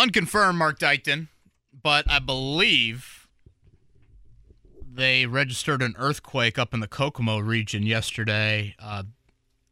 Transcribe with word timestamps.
Unconfirmed, 0.00 0.58
Mark 0.58 0.78
Dykton, 0.78 1.28
but 1.82 2.10
I 2.10 2.20
believe 2.20 3.28
they 4.90 5.26
registered 5.26 5.82
an 5.82 5.94
earthquake 5.98 6.58
up 6.58 6.72
in 6.72 6.80
the 6.80 6.88
Kokomo 6.88 7.38
region 7.38 7.82
yesterday. 7.82 8.74
Uh, 8.78 9.02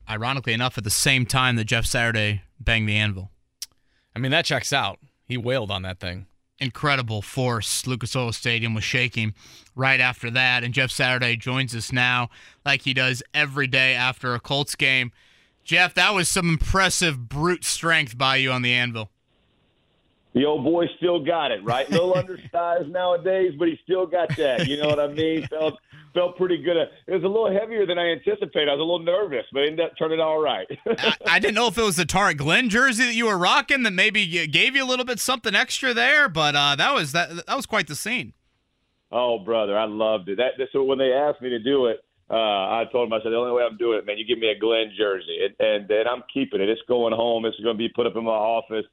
ironically 0.06 0.52
enough, 0.52 0.76
at 0.76 0.84
the 0.84 0.90
same 0.90 1.24
time 1.24 1.56
that 1.56 1.64
Jeff 1.64 1.86
Saturday 1.86 2.42
banged 2.60 2.86
the 2.86 2.96
anvil. 2.96 3.30
I 4.14 4.18
mean, 4.18 4.30
that 4.32 4.44
checks 4.44 4.70
out. 4.70 4.98
He 5.24 5.38
wailed 5.38 5.70
on 5.70 5.80
that 5.82 5.98
thing. 5.98 6.26
Incredible 6.58 7.22
force. 7.22 7.86
Lucas 7.86 8.14
Oil 8.14 8.32
Stadium 8.32 8.74
was 8.74 8.84
shaking 8.84 9.32
right 9.74 9.98
after 9.98 10.30
that. 10.30 10.62
And 10.62 10.74
Jeff 10.74 10.90
Saturday 10.90 11.36
joins 11.36 11.74
us 11.74 11.90
now, 11.90 12.28
like 12.66 12.82
he 12.82 12.92
does 12.92 13.22
every 13.32 13.66
day 13.66 13.94
after 13.94 14.34
a 14.34 14.40
Colts 14.40 14.74
game. 14.74 15.10
Jeff, 15.64 15.94
that 15.94 16.12
was 16.12 16.28
some 16.28 16.50
impressive 16.50 17.30
brute 17.30 17.64
strength 17.64 18.18
by 18.18 18.36
you 18.36 18.52
on 18.52 18.60
the 18.60 18.74
anvil. 18.74 19.10
The 20.34 20.44
old 20.44 20.62
boy 20.62 20.86
still 20.98 21.24
got 21.24 21.50
it, 21.50 21.64
right? 21.64 21.88
A 21.88 21.92
little 21.92 22.14
undersized 22.16 22.88
nowadays, 22.88 23.54
but 23.58 23.68
he 23.68 23.78
still 23.82 24.06
got 24.06 24.36
that. 24.36 24.66
You 24.66 24.76
know 24.80 24.88
what 24.88 25.00
I 25.00 25.08
mean? 25.08 25.46
Felt 25.50 25.78
felt 26.14 26.36
pretty 26.36 26.56
good. 26.62 26.76
It 26.76 27.12
was 27.12 27.22
a 27.22 27.28
little 27.28 27.52
heavier 27.52 27.86
than 27.86 27.98
I 27.98 28.10
anticipated. 28.10 28.68
I 28.68 28.72
was 28.72 28.80
a 28.80 28.82
little 28.82 28.98
nervous, 29.00 29.44
but 29.52 29.62
it 29.62 29.70
ended 29.70 29.86
up 29.86 29.92
turning 29.98 30.20
all 30.20 30.42
right. 30.42 30.66
I, 30.86 31.14
I 31.26 31.38
didn't 31.38 31.54
know 31.54 31.68
if 31.68 31.78
it 31.78 31.82
was 31.82 31.96
the 31.96 32.06
Tarik 32.06 32.38
Glenn 32.38 32.70
jersey 32.70 33.04
that 33.04 33.14
you 33.14 33.26
were 33.26 33.38
rocking 33.38 33.82
that 33.82 33.92
maybe 33.92 34.46
gave 34.48 34.74
you 34.74 34.82
a 34.82 34.86
little 34.86 35.04
bit 35.04 35.20
something 35.20 35.54
extra 35.54 35.94
there, 35.94 36.28
but 36.28 36.56
uh, 36.56 36.76
that 36.76 36.94
was 36.94 37.12
that 37.12 37.46
that 37.46 37.56
was 37.56 37.66
quite 37.66 37.86
the 37.86 37.94
scene. 37.94 38.32
Oh, 39.12 39.38
brother, 39.38 39.78
I 39.78 39.84
loved 39.84 40.28
it. 40.28 40.36
That 40.36 40.52
so 40.72 40.82
when 40.82 40.98
they 40.98 41.12
asked 41.12 41.40
me 41.40 41.50
to 41.50 41.58
do 41.58 41.86
it, 41.86 41.98
uh, 42.30 42.34
I 42.34 42.84
told 42.92 43.08
them 43.08 43.12
I 43.12 43.22
said 43.22 43.32
the 43.32 43.36
only 43.36 43.52
way 43.52 43.62
I'm 43.62 43.78
doing 43.78 43.98
it, 43.98 44.06
man, 44.06 44.18
you 44.18 44.26
give 44.26 44.38
me 44.38 44.48
a 44.48 44.58
Glenn 44.58 44.92
jersey, 44.96 45.38
and 45.44 45.66
and, 45.66 45.90
and 45.90 46.08
I'm 46.08 46.22
keeping 46.32 46.60
it. 46.60 46.68
It's 46.68 46.82
going 46.88 47.14
home. 47.14 47.44
It's 47.44 47.58
going 47.60 47.76
to 47.76 47.78
be 47.78 47.88
put 47.88 48.06
up 48.06 48.16
in 48.16 48.24
my 48.24 48.30
office 48.30 48.84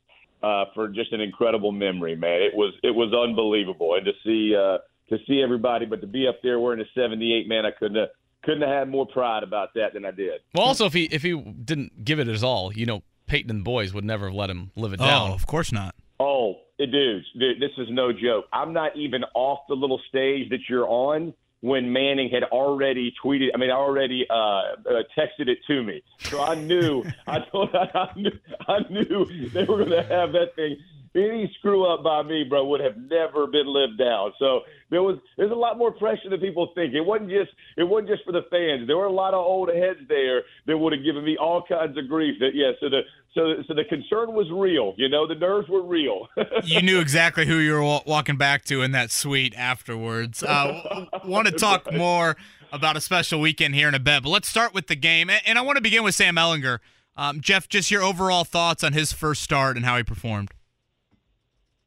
uh, 0.45 0.65
for 0.75 0.88
just 0.88 1.11
an 1.11 1.21
incredible 1.21 1.71
memory, 1.71 2.15
man. 2.15 2.41
It 2.43 2.53
was 2.53 2.73
it 2.83 2.93
was 2.93 3.11
unbelievable, 3.13 3.95
and 3.95 4.05
to 4.05 4.11
see 4.23 4.55
uh, 4.55 4.77
to 5.09 5.17
see 5.27 5.41
everybody, 5.41 5.87
but 5.87 6.02
to 6.02 6.07
be 6.07 6.27
up 6.27 6.39
there 6.43 6.59
wearing 6.59 6.79
a 6.79 6.85
'78, 6.93 7.47
man, 7.47 7.65
I 7.65 7.71
couldn't 7.71 7.97
have, 7.97 8.09
couldn't 8.43 8.61
have 8.61 8.69
had 8.69 8.89
more 8.89 9.07
pride 9.07 9.41
about 9.41 9.69
that 9.73 9.93
than 9.95 10.05
I 10.05 10.11
did. 10.11 10.41
Well, 10.53 10.67
also 10.67 10.85
if 10.85 10.93
he 10.93 11.05
if 11.05 11.23
he 11.23 11.33
didn't 11.41 12.05
give 12.05 12.19
it 12.19 12.27
his 12.27 12.43
all, 12.43 12.71
you 12.71 12.85
know, 12.85 13.02
Peyton 13.25 13.49
and 13.49 13.61
the 13.61 13.63
boys 13.63 13.91
would 13.93 14.05
never 14.05 14.27
have 14.27 14.35
let 14.35 14.52
him 14.52 14.71
live 14.75 14.93
it 14.93 14.99
down. 14.99 15.31
Oh, 15.31 15.33
of 15.33 15.47
course 15.47 15.71
not. 15.71 15.95
Oh, 16.19 16.59
it 16.77 16.91
dudes, 16.91 17.25
dude, 17.39 17.59
this 17.59 17.71
is 17.80 17.87
no 17.89 18.13
joke. 18.13 18.45
I'm 18.53 18.71
not 18.71 18.95
even 18.95 19.23
off 19.33 19.61
the 19.67 19.75
little 19.75 19.99
stage 20.07 20.49
that 20.52 20.59
you're 20.69 20.87
on 20.87 21.33
when 21.66 21.91
Manning 21.91 22.30
had 22.30 22.44
already 22.44 23.11
tweeted, 23.23 23.47
I 23.55 23.58
mean, 23.58 23.71
already 23.71 24.27
uh, 24.30 24.35
uh, 24.35 25.02
texted 25.17 25.47
it 25.47 25.58
to 25.66 25.81
me. 25.81 26.03
So 26.19 26.39
I 26.39 26.53
knew, 26.53 27.03
I 27.25 27.39
told, 27.39 27.73
I 27.75 28.11
knew, 28.16 28.31
I 28.67 28.80
knew 28.91 29.49
they 29.49 29.63
were 29.63 29.77
going 29.77 29.89
to 29.89 30.03
have 30.03 30.31
that 30.33 30.55
thing. 30.55 30.77
Any 31.16 31.49
screw 31.59 31.85
up 31.85 32.03
by 32.03 32.23
me, 32.23 32.44
bro, 32.44 32.66
would 32.66 32.81
have 32.81 32.97
never 32.97 33.47
been 33.47 33.67
lived 33.67 33.97
down. 33.97 34.33
So 34.38 34.61
there 34.89 35.02
was 35.02 35.17
there's 35.38 35.52
a 35.52 35.55
lot 35.55 35.77
more 35.77 35.91
pressure 35.91 36.30
than 36.30 36.41
people 36.41 36.71
think. 36.75 36.94
It 36.94 37.02
wasn't 37.02 37.30
just 37.30 37.52
it 37.77 37.83
wasn't 37.83 38.09
just 38.09 38.26
for 38.26 38.33
the 38.33 38.43
fans. 38.52 38.86
There 38.86 38.98
were 38.98 39.05
a 39.05 39.11
lot 39.11 39.33
of 39.33 39.39
old 39.39 39.70
heads 39.70 39.99
there 40.09 40.43
that 40.67 40.77
would 40.77 40.92
have 40.92 41.03
given 41.03 41.23
me 41.23 41.37
all 41.37 41.64
kinds 41.64 41.98
of 41.98 42.09
grief. 42.09 42.36
That 42.39 42.52
yeah, 42.53 42.71
so 42.81 42.89
the 42.89 43.02
so 43.33 43.64
so 43.67 43.73
the 43.73 43.86
concern 43.86 44.33
was 44.33 44.48
real. 44.52 44.93
You 44.98 45.08
know, 45.08 45.26
the 45.26 45.36
nerves 45.36 45.70
were 45.70 45.83
real. 45.83 46.27
you 46.64 46.81
knew 46.81 46.99
exactly 46.99 47.45
who 47.45 47.58
you 47.58 47.73
were 47.73 48.02
walking 48.05 48.36
back 48.37 48.65
to 48.65 48.82
in 48.82 48.92
that 48.92 49.09
suite 49.09 49.53
afterwards. 49.55 50.43
Uh, 50.43 51.05
want 51.23 51.47
to 51.47 51.53
talk 51.53 51.93
more 51.93 52.36
about 52.73 52.97
a 52.97 53.02
special 53.02 53.39
weekend 53.39 53.73
here 53.73 53.87
in 53.87 53.95
a 53.95 53.99
bit, 53.99 54.23
but 54.23 54.30
let's 54.30 54.49
start 54.49 54.73
with 54.73 54.87
the 54.87 54.95
game, 54.95 55.30
and 55.45 55.58
I 55.58 55.61
want 55.61 55.77
to 55.77 55.82
begin 55.82 56.03
with 56.03 56.15
Sam 56.15 56.36
Ehlinger. 56.36 56.80
Um, 57.17 57.39
Jeff, 57.39 57.70
just 57.70 57.89
your 57.89 58.02
overall 58.02 58.43
thoughts 58.43 58.83
on 58.83 58.92
his 58.93 59.14
first 59.14 59.42
start 59.42 59.77
and 59.77 59.86
how 59.86 59.95
he 59.95 60.03
performed. 60.03 60.52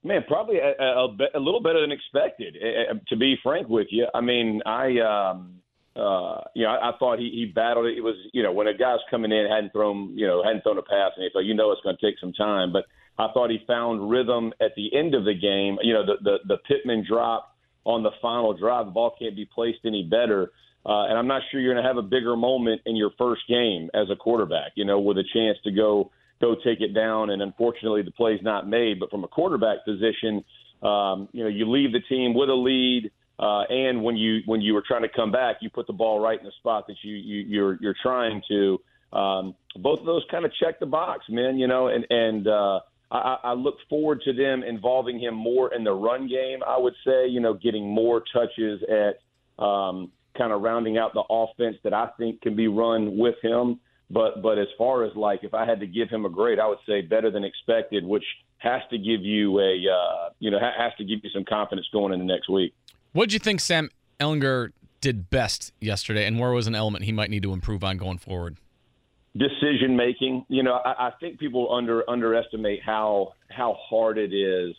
Man, 0.04 0.22
probably 0.28 0.58
a, 0.58 0.80
a, 0.80 1.08
a 1.34 1.40
little 1.40 1.60
better 1.60 1.80
than 1.80 1.90
expected. 1.90 2.56
Uh, 2.56 2.94
to 3.08 3.16
be 3.16 3.36
frank 3.42 3.68
with 3.68 3.88
you, 3.90 4.06
I 4.14 4.20
mean, 4.20 4.62
I, 4.64 4.98
um, 5.00 5.56
uh, 5.96 6.42
you 6.54 6.64
know, 6.64 6.70
I, 6.70 6.90
I 6.90 6.92
thought 6.98 7.18
he, 7.18 7.30
he 7.30 7.52
battled 7.52 7.86
it. 7.86 7.98
It 7.98 8.02
was, 8.02 8.14
you 8.32 8.44
know, 8.44 8.52
when 8.52 8.68
a 8.68 8.74
guy's 8.74 9.00
coming 9.10 9.32
in 9.32 9.48
hadn't 9.50 9.72
thrown, 9.72 10.16
you 10.16 10.26
know, 10.26 10.42
hadn't 10.44 10.62
thrown 10.62 10.78
a 10.78 10.82
pass, 10.82 11.12
and 11.16 11.28
so 11.32 11.40
you 11.40 11.54
know 11.54 11.72
it's 11.72 11.80
going 11.82 11.96
to 11.96 12.06
take 12.06 12.18
some 12.20 12.32
time. 12.32 12.72
But 12.72 12.84
I 13.18 13.32
thought 13.32 13.50
he 13.50 13.58
found 13.66 14.08
rhythm 14.08 14.52
at 14.60 14.72
the 14.76 14.96
end 14.96 15.14
of 15.16 15.24
the 15.24 15.34
game. 15.34 15.78
You 15.82 15.94
know, 15.94 16.06
the 16.06 16.14
the, 16.22 16.36
the 16.46 16.58
Pittman 16.68 17.04
drop 17.08 17.56
on 17.84 18.04
the 18.04 18.12
final 18.22 18.52
drive, 18.56 18.86
the 18.86 18.92
ball 18.92 19.14
can't 19.18 19.34
be 19.34 19.48
placed 19.52 19.80
any 19.84 20.04
better. 20.04 20.52
Uh, 20.86 21.06
and 21.06 21.18
I'm 21.18 21.26
not 21.26 21.42
sure 21.50 21.60
you're 21.60 21.74
going 21.74 21.82
to 21.82 21.88
have 21.88 21.96
a 21.96 22.02
bigger 22.02 22.36
moment 22.36 22.82
in 22.86 22.94
your 22.94 23.10
first 23.18 23.42
game 23.48 23.90
as 23.94 24.08
a 24.10 24.16
quarterback, 24.16 24.72
you 24.76 24.84
know, 24.84 25.00
with 25.00 25.18
a 25.18 25.24
chance 25.34 25.58
to 25.64 25.72
go 25.72 26.10
go 26.40 26.54
take 26.54 26.80
it 26.80 26.94
down. 26.94 27.30
And 27.30 27.42
unfortunately, 27.42 28.02
the 28.02 28.10
play's 28.10 28.42
not 28.42 28.68
made. 28.68 29.00
But 29.00 29.10
from 29.10 29.24
a 29.24 29.28
quarterback 29.28 29.84
position, 29.84 30.44
um, 30.82 31.28
you 31.32 31.42
know, 31.42 31.50
you 31.50 31.68
leave 31.68 31.92
the 31.92 32.00
team 32.00 32.34
with 32.34 32.48
a 32.48 32.54
lead, 32.54 33.10
uh, 33.38 33.62
and 33.62 34.02
when 34.02 34.16
you 34.16 34.40
when 34.46 34.60
you 34.60 34.74
were 34.74 34.82
trying 34.86 35.02
to 35.02 35.08
come 35.08 35.30
back, 35.30 35.56
you 35.60 35.70
put 35.70 35.86
the 35.86 35.92
ball 35.92 36.20
right 36.20 36.38
in 36.38 36.44
the 36.44 36.52
spot 36.58 36.86
that 36.88 36.96
you, 37.02 37.14
you 37.14 37.44
you're 37.48 37.78
you're 37.80 37.96
trying 38.02 38.42
to. 38.48 38.80
Um, 39.12 39.54
both 39.76 40.00
of 40.00 40.06
those 40.06 40.24
kind 40.30 40.44
of 40.44 40.52
check 40.54 40.80
the 40.80 40.86
box, 40.86 41.24
man. 41.28 41.56
You 41.58 41.66
know, 41.66 41.88
and 41.88 42.06
and 42.10 42.46
uh, 42.46 42.80
I, 43.10 43.38
I 43.42 43.52
look 43.54 43.76
forward 43.88 44.22
to 44.24 44.32
them 44.32 44.62
involving 44.62 45.18
him 45.18 45.34
more 45.34 45.72
in 45.72 45.84
the 45.84 45.92
run 45.92 46.28
game. 46.28 46.60
I 46.66 46.78
would 46.78 46.94
say, 47.06 47.26
you 47.26 47.40
know, 47.40 47.54
getting 47.54 47.88
more 47.88 48.22
touches 48.32 48.82
at 48.82 49.64
um, 49.64 50.12
kind 50.36 50.52
of 50.52 50.62
rounding 50.62 50.98
out 50.98 51.14
the 51.14 51.24
offense 51.28 51.76
that 51.84 51.94
I 51.94 52.08
think 52.18 52.42
can 52.42 52.54
be 52.54 52.68
run 52.68 53.16
with 53.16 53.36
him. 53.42 53.80
But 54.10 54.42
but 54.42 54.58
as 54.58 54.68
far 54.78 55.04
as 55.04 55.14
like 55.14 55.44
if 55.44 55.52
I 55.52 55.66
had 55.66 55.80
to 55.80 55.86
give 55.86 56.08
him 56.08 56.24
a 56.24 56.30
grade, 56.30 56.58
I 56.58 56.66
would 56.66 56.78
say 56.86 57.02
better 57.02 57.30
than 57.30 57.44
expected, 57.44 58.04
which 58.04 58.24
has 58.58 58.80
to 58.90 58.98
give 58.98 59.22
you 59.22 59.60
a 59.60 59.84
uh, 59.90 60.30
you 60.38 60.50
know 60.50 60.58
has 60.58 60.92
to 60.98 61.04
give 61.04 61.20
you 61.22 61.30
some 61.30 61.44
confidence 61.44 61.86
going 61.92 62.12
into 62.12 62.24
next 62.24 62.48
week. 62.48 62.74
What 63.12 63.28
do 63.28 63.34
you 63.34 63.38
think 63.38 63.60
Sam 63.60 63.90
Ehlinger 64.18 64.72
did 65.00 65.30
best 65.30 65.72
yesterday, 65.80 66.26
and 66.26 66.38
where 66.38 66.52
was 66.52 66.66
an 66.66 66.74
element 66.74 67.04
he 67.04 67.12
might 67.12 67.30
need 67.30 67.42
to 67.42 67.52
improve 67.52 67.84
on 67.84 67.98
going 67.98 68.18
forward? 68.18 68.56
Decision 69.36 69.94
making. 69.96 70.46
You 70.48 70.62
know, 70.62 70.74
I, 70.74 71.08
I 71.08 71.12
think 71.20 71.38
people 71.38 71.72
under 71.72 72.08
underestimate 72.08 72.82
how 72.82 73.34
how 73.50 73.74
hard 73.74 74.16
it 74.16 74.32
is 74.32 74.74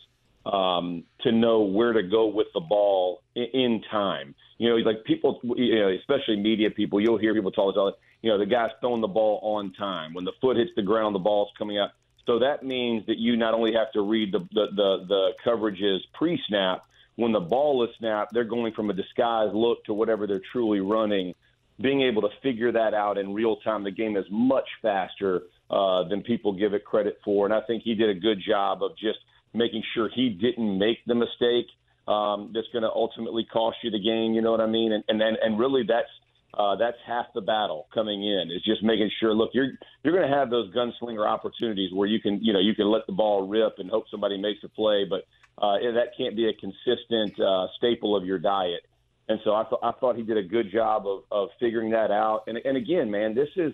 um, 0.46 1.04
to 1.22 1.32
know 1.32 1.62
where 1.62 1.94
to 1.94 2.04
go 2.04 2.28
with 2.28 2.48
the 2.54 2.60
ball 2.60 3.22
in, 3.36 3.46
in 3.54 3.82
time. 3.92 4.34
You 4.58 4.70
know, 4.70 4.76
like 4.78 5.04
people, 5.06 5.40
you 5.44 5.76
know, 5.76 5.90
especially 5.90 6.38
media 6.38 6.70
people, 6.72 7.00
you'll 7.00 7.18
hear 7.18 7.34
people 7.34 7.52
talk 7.52 7.76
about 7.76 8.00
you 8.22 8.30
know, 8.30 8.38
the 8.38 8.46
guy's 8.46 8.72
throwing 8.82 9.02
the 9.02 9.08
ball 9.08 9.40
on 9.42 9.74
time. 9.74 10.14
When 10.14 10.26
the 10.26 10.34
foot 10.42 10.58
hits 10.58 10.72
the 10.76 10.82
ground, 10.82 11.16
the 11.16 11.20
ball's 11.20 11.50
coming 11.58 11.78
out. 11.78 11.92
So 12.26 12.40
that 12.40 12.64
means 12.64 13.06
that 13.08 13.18
you 13.18 13.38
not 13.38 13.54
only 13.54 13.74
have 13.74 13.92
to 13.94 14.02
read 14.02 14.32
the 14.32 14.40
the 14.52 14.68
the, 14.76 15.06
the 15.08 15.30
coverages 15.46 16.00
pre-snap. 16.14 16.86
When 17.16 17.34
the 17.34 17.40
ball 17.40 17.84
is 17.84 17.90
snapped, 17.98 18.34
they're 18.34 18.46
going 18.46 18.74
from 18.74 18.90
a 18.90 18.94
disguised 18.94 19.54
look 19.54 19.84
to 19.86 19.94
whatever 19.94 20.26
they're 20.26 20.42
truly 20.52 20.80
running. 20.80 21.34
Being 21.82 22.02
able 22.02 22.22
to 22.22 22.30
figure 22.42 22.72
that 22.72 22.94
out 22.94 23.18
in 23.18 23.34
real 23.34 23.58
time, 23.58 23.84
the 23.84 23.92
game 23.92 24.16
is 24.16 24.26
much 24.30 24.68
faster 24.82 25.44
uh, 25.70 26.08
than 26.08 26.22
people 26.22 26.54
give 26.54 26.74
it 26.74 26.86
credit 26.86 27.20
for. 27.24 27.46
And 27.46 27.54
I 27.54 27.62
think 27.62 27.84
he 27.84 27.94
did 27.96 28.10
a 28.10 28.20
good 28.20 28.40
job 28.46 28.84
of 28.84 28.98
just 28.98 29.20
making 29.54 29.84
sure 29.94 30.10
he 30.14 30.30
didn't 30.30 30.78
make 30.78 31.00
the 31.08 31.16
mistake 31.16 31.68
um, 32.08 32.52
that's 32.54 32.68
going 32.74 32.84
to 32.84 32.92
ultimately 32.92 33.46
cost 33.52 33.78
you 33.84 33.92
the 33.92 34.00
game. 34.00 34.34
You 34.34 34.42
know 34.42 34.52
what 34.52 34.62
I 34.62 34.68
mean? 34.68 34.92
And 34.92 35.04
and 35.08 35.22
and, 35.22 35.38
and 35.42 35.60
really, 35.60 35.84
that's 35.88 36.10
uh, 36.54 36.76
that's 36.76 36.98
half 37.06 37.28
the 37.36 37.42
battle 37.42 37.88
coming 37.94 38.24
in 38.24 38.50
is 38.52 38.64
just 38.64 38.84
making 38.84 39.10
sure. 39.20 39.34
Look, 39.34 39.52
you're 39.54 39.72
you're 40.04 40.16
going 40.16 40.30
to 40.30 40.36
have 40.36 40.50
those 40.50 40.74
gunslinger 40.74 41.28
opportunities 41.28 41.92
where 41.94 42.08
you 42.08 42.20
can 42.20 42.40
you 42.44 42.54
know 42.54 42.60
you 42.60 42.74
can 42.74 42.90
let 42.92 43.06
the 43.06 43.14
ball 43.14 43.48
rip 43.48 43.76
and 43.78 43.90
hope 43.90 44.06
somebody 44.10 44.38
makes 44.38 44.64
a 44.64 44.70
play, 44.70 45.06
but 45.08 45.26
uh, 45.62 45.78
that 45.94 46.18
can't 46.18 46.36
be 46.36 46.50
a 46.50 46.54
consistent 46.54 47.40
uh, 47.40 47.68
staple 47.78 48.16
of 48.16 48.26
your 48.26 48.40
diet. 48.40 48.82
And 49.28 49.40
so 49.44 49.54
I 49.54 49.64
thought 49.66 49.80
I 49.84 49.92
thought 50.00 50.16
he 50.16 50.24
did 50.24 50.38
a 50.38 50.44
good 50.44 50.72
job 50.72 51.06
of 51.06 51.24
of 51.32 51.50
figuring 51.60 51.92
that 51.92 52.10
out. 52.10 52.44
And 52.48 52.58
and 52.58 52.76
again, 52.76 53.12
man, 53.12 53.36
this 53.36 53.50
is 53.56 53.74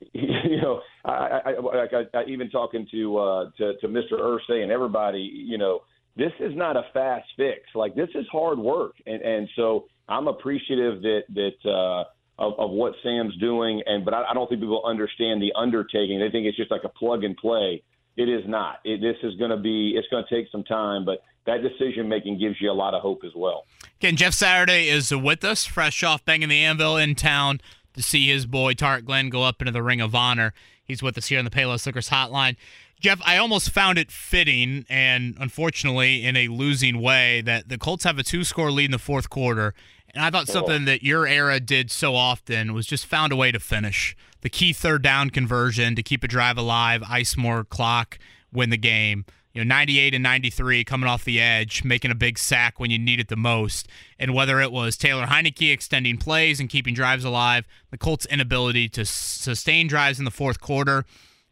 you 0.12 0.62
know 0.62 0.80
I 1.04 1.40
I, 1.44 1.50
I, 1.52 2.04
I 2.14 2.24
even 2.26 2.48
talking 2.48 2.86
to 2.90 3.18
uh, 3.18 3.50
to 3.58 3.76
to 3.80 3.88
Mr. 3.88 4.12
Irsay 4.12 4.62
and 4.62 4.72
everybody, 4.72 5.20
you 5.20 5.58
know, 5.58 5.80
this 6.16 6.32
is 6.40 6.56
not 6.56 6.78
a 6.78 6.84
fast 6.94 7.28
fix. 7.36 7.60
Like 7.74 7.94
this 7.94 8.08
is 8.14 8.24
hard 8.32 8.58
work, 8.58 8.94
and 9.06 9.20
and 9.20 9.48
so 9.56 9.88
I'm 10.08 10.28
appreciative 10.28 11.02
that 11.02 11.22
that 11.34 11.70
uh, 11.70 12.04
of, 12.38 12.58
of 12.58 12.70
what 12.70 12.94
Sam's 13.02 13.36
doing, 13.36 13.82
and 13.86 14.04
but 14.04 14.14
I, 14.14 14.24
I 14.30 14.34
don't 14.34 14.48
think 14.48 14.60
people 14.60 14.82
understand 14.84 15.42
the 15.42 15.52
undertaking. 15.56 16.18
They 16.18 16.30
think 16.30 16.46
it's 16.46 16.56
just 16.56 16.70
like 16.70 16.84
a 16.84 16.88
plug 16.88 17.24
and 17.24 17.36
play. 17.36 17.82
It 18.16 18.28
is 18.28 18.42
not. 18.46 18.80
It, 18.84 19.00
this 19.00 19.16
is 19.22 19.36
going 19.36 19.50
to 19.50 19.56
be. 19.56 19.94
It's 19.96 20.08
going 20.08 20.24
to 20.28 20.34
take 20.34 20.50
some 20.50 20.64
time, 20.64 21.04
but 21.04 21.22
that 21.46 21.62
decision 21.62 22.08
making 22.08 22.38
gives 22.38 22.60
you 22.60 22.70
a 22.70 22.72
lot 22.72 22.94
of 22.94 23.02
hope 23.02 23.22
as 23.24 23.32
well. 23.34 23.64
Again, 24.00 24.16
Jeff 24.16 24.34
Saturday 24.34 24.88
is 24.88 25.14
with 25.14 25.44
us, 25.44 25.66
fresh 25.66 26.02
off 26.02 26.24
banging 26.24 26.48
the 26.48 26.62
anvil 26.62 26.96
in 26.96 27.14
town 27.14 27.60
to 27.94 28.02
see 28.02 28.28
his 28.28 28.46
boy 28.46 28.74
Tarik 28.74 29.04
Glenn 29.04 29.28
go 29.28 29.42
up 29.42 29.60
into 29.60 29.72
the 29.72 29.82
Ring 29.82 30.00
of 30.00 30.14
Honor. 30.14 30.52
He's 30.84 31.02
with 31.02 31.18
us 31.18 31.26
here 31.26 31.38
on 31.38 31.44
the 31.44 31.50
Payless 31.50 31.84
Liquors 31.84 32.10
Hotline. 32.10 32.56
Jeff, 33.00 33.20
I 33.24 33.36
almost 33.36 33.70
found 33.70 33.98
it 33.98 34.10
fitting, 34.10 34.84
and 34.88 35.36
unfortunately, 35.38 36.24
in 36.24 36.36
a 36.36 36.48
losing 36.48 37.00
way, 37.00 37.40
that 37.42 37.68
the 37.68 37.78
Colts 37.78 38.04
have 38.04 38.18
a 38.18 38.24
two-score 38.24 38.72
lead 38.72 38.86
in 38.86 38.90
the 38.90 38.98
fourth 38.98 39.30
quarter. 39.30 39.74
And 40.18 40.26
I 40.26 40.30
thought 40.30 40.48
something 40.48 40.84
that 40.86 41.04
your 41.04 41.28
era 41.28 41.60
did 41.60 41.92
so 41.92 42.16
often 42.16 42.74
was 42.74 42.86
just 42.86 43.06
found 43.06 43.32
a 43.32 43.36
way 43.36 43.52
to 43.52 43.60
finish 43.60 44.16
the 44.40 44.50
key 44.50 44.72
third 44.72 45.00
down 45.00 45.30
conversion 45.30 45.94
to 45.94 46.02
keep 46.02 46.24
a 46.24 46.26
drive 46.26 46.58
alive, 46.58 47.04
ice 47.08 47.36
more 47.36 47.62
clock, 47.62 48.18
win 48.52 48.70
the 48.70 48.76
game. 48.76 49.26
You 49.52 49.62
know, 49.62 49.68
98 49.68 50.14
and 50.14 50.22
93 50.24 50.82
coming 50.82 51.08
off 51.08 51.24
the 51.24 51.40
edge, 51.40 51.84
making 51.84 52.10
a 52.10 52.16
big 52.16 52.36
sack 52.36 52.80
when 52.80 52.90
you 52.90 52.98
need 52.98 53.20
it 53.20 53.28
the 53.28 53.36
most. 53.36 53.86
And 54.18 54.34
whether 54.34 54.60
it 54.60 54.72
was 54.72 54.96
Taylor 54.96 55.26
Heinicke 55.26 55.72
extending 55.72 56.16
plays 56.16 56.58
and 56.58 56.68
keeping 56.68 56.94
drives 56.94 57.24
alive, 57.24 57.64
the 57.92 57.96
Colts' 57.96 58.26
inability 58.26 58.88
to 58.88 59.04
sustain 59.04 59.86
drives 59.86 60.18
in 60.18 60.24
the 60.24 60.32
fourth 60.32 60.60
quarter, 60.60 61.04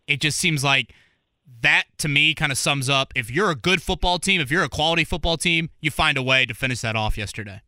it 0.09 0.21
just 0.21 0.41
seems 0.41 0.65
like 0.65 0.93
that 1.61 1.85
to 1.99 2.09
me 2.09 2.35
kind 2.35 2.51
of 2.51 2.59
sums 2.59 2.89
up 2.89 3.13
if 3.15 3.31
you're 3.31 3.53
a 3.53 3.55
good 3.55 3.81
football 3.81 4.19
team, 4.19 4.41
if 4.41 4.51
you're 4.51 4.65
a 4.65 4.69
quality 4.69 5.05
football 5.05 5.37
team, 5.37 5.71
you 5.81 5.93
find 5.93 6.19
a 6.19 6.23
way 6.23 6.45
to 6.45 6.53
finish 6.53 6.81
that 6.81 6.97
off 6.97 7.17
yesterday. 7.17 7.63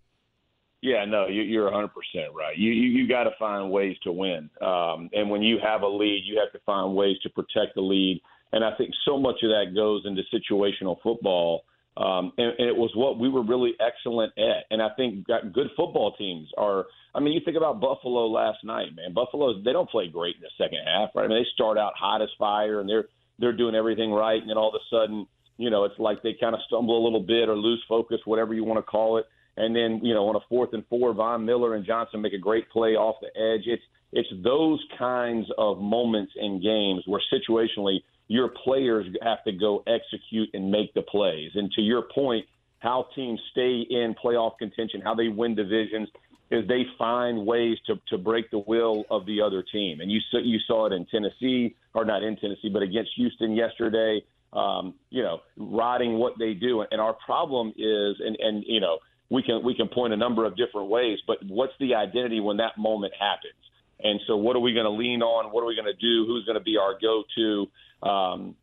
Yeah, 0.80 1.04
no, 1.04 1.26
you, 1.26 1.60
are 1.64 1.70
100% 1.70 1.88
right. 2.34 2.56
You 2.56 2.70
you, 2.70 3.02
you 3.02 3.08
got 3.08 3.25
to 3.25 3.32
find 3.38 3.70
ways 3.70 3.96
to 4.04 4.12
win, 4.12 4.48
um, 4.60 5.10
and 5.12 5.28
when 5.28 5.42
you 5.42 5.58
have 5.62 5.82
a 5.82 5.88
lead, 5.88 6.22
you 6.25 6.38
have 6.38 6.52
to 6.52 6.64
find 6.64 6.94
ways 6.94 7.16
to 7.25 7.30
protect 7.30 7.75
the 7.75 7.80
lead. 7.80 8.20
And 8.52 8.64
I 8.64 8.75
think 8.76 8.92
so 9.04 9.19
much 9.19 9.36
of 9.42 9.50
that 9.50 9.75
goes 9.75 10.04
into 10.06 10.22
situational 10.32 10.96
football, 11.02 11.64
um, 11.96 12.32
and, 12.38 12.54
and 12.58 12.69
it 12.69 12.76
was 12.76 12.92
what 12.94 13.19
we 13.19 13.28
were 13.28 13.42
really 13.42 13.72
excellent 13.80 14.32
at. 14.38 14.64
And 14.70 14.80
I 14.80 14.90
think 14.96 15.26
good 15.26 15.69
football 15.76 16.14
teams 16.16 16.48
are. 16.56 16.86
I 17.12 17.20
mean, 17.20 17.32
you 17.32 17.40
think 17.44 17.56
about 17.56 17.80
Buffalo 17.80 18.28
last 18.28 18.58
night, 18.62 18.94
man. 18.94 19.12
Buffalo 19.14 19.60
they 19.60 19.72
don't 19.72 19.90
play 19.90 20.06
great 20.06 20.36
in 20.36 20.42
the 20.42 20.64
second 20.64 20.78
half, 20.86 21.10
right? 21.16 21.25
I 21.25 21.28
mean, 21.28 21.42
they 21.42 21.48
start 21.54 21.76
out 21.76 21.94
hot 21.98 22.22
as 22.22 22.28
fire, 22.38 22.78
and 22.78 22.88
they're 22.88 23.06
they're 23.40 23.56
doing 23.56 23.75
everything 23.75 24.12
right, 24.12 24.40
and 24.40 24.48
then 24.48 24.56
all 24.56 24.69
of 24.69 24.75
a 24.75 24.94
sudden, 24.94 25.26
you 25.56 25.70
know, 25.70 25.82
it's 25.82 25.98
like 25.98 26.22
they 26.22 26.36
kind 26.40 26.54
of 26.54 26.60
stumble 26.69 27.02
a 27.02 27.02
little 27.02 27.22
bit 27.22 27.48
or 27.48 27.56
lose 27.56 27.82
focus, 27.88 28.20
whatever 28.26 28.54
you 28.54 28.62
want 28.62 28.78
to 28.78 28.88
call 28.88 29.16
it 29.16 29.26
and 29.58 29.75
then 29.75 30.00
you 30.02 30.14
know 30.14 30.28
on 30.28 30.37
a 30.37 30.40
fourth 30.49 30.70
and 30.72 30.84
four, 30.88 31.12
Von 31.12 31.44
Miller 31.44 31.75
and 31.75 31.84
Johnson 31.84 32.22
make 32.22 32.32
a 32.32 32.38
great 32.38 32.70
play 32.70 32.90
off 32.90 33.16
the 33.20 33.28
edge. 33.28 33.62
It's 33.66 33.82
it's 34.12 34.28
those 34.43 34.82
kinds 34.99 35.46
of 35.58 35.81
moments 35.81 36.32
in 36.37 36.62
games 36.62 37.02
where 37.06 37.20
situationally 37.32 37.99
your 38.28 38.49
players 38.64 39.06
have 39.22 39.43
to 39.44 39.52
go 39.52 39.82
execute 39.87 40.49
and 40.55 40.70
make 40.70 40.94
the 40.94 41.02
plays. 41.02 41.50
And 41.55 41.70
to 41.72 41.82
your 41.82 42.02
point, 42.14 42.46
how 42.78 43.08
teams 43.14 43.40
stay 43.50 43.84
in 43.90 44.14
playoff 44.22 44.58
contention, 44.58 45.00
how 45.02 45.14
they 45.14 45.28
win 45.28 45.55
divisions, 45.55 46.08
is 46.50 46.66
they 46.69 46.84
find 46.96 47.44
ways 47.44 47.76
to 47.87 47.96
to 48.08 48.16
break 48.16 48.50
the 48.50 48.61
will 48.61 49.04
of 49.11 49.26
the 49.26 49.40
other 49.40 49.62
team. 49.62 50.00
And 50.00 50.11
you 50.11 50.20
saw, 50.31 50.38
you 50.38 50.58
saw 50.66 50.87
it 50.87 50.93
in 50.93 51.04
Tennessee, 51.06 51.75
or 51.94 52.04
not 52.04 52.22
in 52.22 52.37
Tennessee, 52.37 52.70
but 52.72 52.82
against 52.82 53.11
Houston 53.16 53.52
yesterday. 53.52 54.22
Um, 54.50 54.94
you 55.11 55.22
know, 55.22 55.40
riding 55.58 56.14
what 56.14 56.38
they 56.38 56.54
do. 56.54 56.82
And 56.90 57.02
our 57.02 57.12
problem 57.12 57.69
is, 57.76 58.16
and 58.25 58.37
and 58.40 58.64
you 58.66 58.81
know, 58.81 58.99
we 59.30 59.42
can 59.42 59.62
we 59.64 59.75
can 59.75 59.88
point 59.88 60.12
a 60.12 60.16
number 60.16 60.44
of 60.44 60.56
different 60.56 60.88
ways, 60.88 61.19
but 61.26 61.38
what's 61.46 61.75
the 61.80 61.94
identity 61.94 62.40
when 62.40 62.58
that 62.58 62.78
moment 62.78 63.12
happens? 63.19 63.54
And 64.00 64.20
so, 64.26 64.36
what 64.36 64.56
are 64.56 64.60
we 64.60 64.72
going 64.72 64.84
to 64.84 64.90
lean 64.90 65.22
on? 65.22 65.52
What 65.52 65.62
are 65.62 65.66
we 65.66 65.75
going 65.75 65.92
to 65.92 65.92
do? 65.92 66.25
Who's 66.26 66.44
going 66.44 66.58
to 66.58 66.64
be 66.64 66.76
our 66.76 66.96
go-to? 67.00 67.66
Um, 68.08 68.54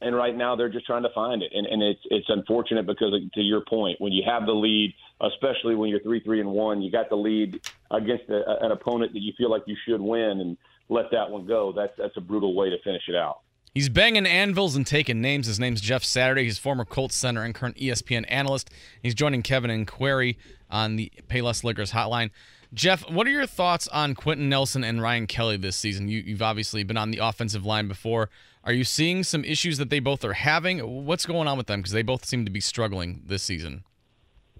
and 0.00 0.14
right 0.14 0.36
now, 0.36 0.54
they're 0.56 0.68
just 0.68 0.84
trying 0.84 1.04
to 1.04 1.08
find 1.14 1.42
it, 1.42 1.52
and, 1.54 1.66
and 1.66 1.82
it's 1.82 2.00
it's 2.10 2.26
unfortunate 2.28 2.86
because, 2.86 3.14
to 3.34 3.40
your 3.40 3.62
point, 3.62 3.98
when 3.98 4.12
you 4.12 4.22
have 4.26 4.44
the 4.44 4.52
lead, 4.52 4.92
especially 5.22 5.74
when 5.74 5.88
you're 5.88 6.00
three 6.00 6.20
three 6.20 6.40
and 6.40 6.50
one, 6.50 6.82
you 6.82 6.92
got 6.92 7.08
the 7.08 7.16
lead 7.16 7.58
against 7.90 8.28
a, 8.28 8.64
an 8.64 8.72
opponent 8.72 9.14
that 9.14 9.20
you 9.20 9.32
feel 9.38 9.50
like 9.50 9.62
you 9.66 9.76
should 9.88 10.00
win, 10.00 10.40
and 10.40 10.58
let 10.90 11.10
that 11.12 11.30
one 11.30 11.46
go. 11.46 11.72
That's 11.72 11.94
that's 11.96 12.16
a 12.18 12.20
brutal 12.20 12.54
way 12.54 12.68
to 12.68 12.76
finish 12.84 13.02
it 13.08 13.16
out. 13.16 13.40
He's 13.76 13.90
banging 13.90 14.24
anvils 14.24 14.74
and 14.74 14.86
taking 14.86 15.20
names. 15.20 15.46
His 15.46 15.60
name's 15.60 15.82
Jeff 15.82 16.02
Saturday. 16.02 16.44
He's 16.44 16.56
former 16.56 16.86
Colts 16.86 17.14
center 17.14 17.42
and 17.42 17.54
current 17.54 17.76
ESPN 17.76 18.24
analyst. 18.26 18.70
He's 19.02 19.14
joining 19.14 19.42
Kevin 19.42 19.68
and 19.68 19.86
Query 19.86 20.38
on 20.70 20.96
the 20.96 21.12
Payless 21.28 21.62
Liquors 21.62 21.92
hotline. 21.92 22.30
Jeff, 22.72 23.02
what 23.10 23.26
are 23.26 23.30
your 23.30 23.44
thoughts 23.44 23.86
on 23.88 24.14
Quenton 24.14 24.48
Nelson 24.48 24.82
and 24.82 25.02
Ryan 25.02 25.26
Kelly 25.26 25.58
this 25.58 25.76
season? 25.76 26.08
You, 26.08 26.22
have 26.30 26.40
obviously 26.40 26.84
been 26.84 26.96
on 26.96 27.10
the 27.10 27.18
offensive 27.18 27.66
line 27.66 27.86
before. 27.86 28.30
Are 28.64 28.72
you 28.72 28.82
seeing 28.82 29.22
some 29.22 29.44
issues 29.44 29.76
that 29.76 29.90
they 29.90 30.00
both 30.00 30.24
are 30.24 30.32
having? 30.32 31.04
What's 31.04 31.26
going 31.26 31.46
on 31.46 31.58
with 31.58 31.66
them? 31.66 31.80
Because 31.80 31.92
they 31.92 32.00
both 32.00 32.24
seem 32.24 32.46
to 32.46 32.50
be 32.50 32.60
struggling 32.60 33.24
this 33.26 33.42
season. 33.42 33.84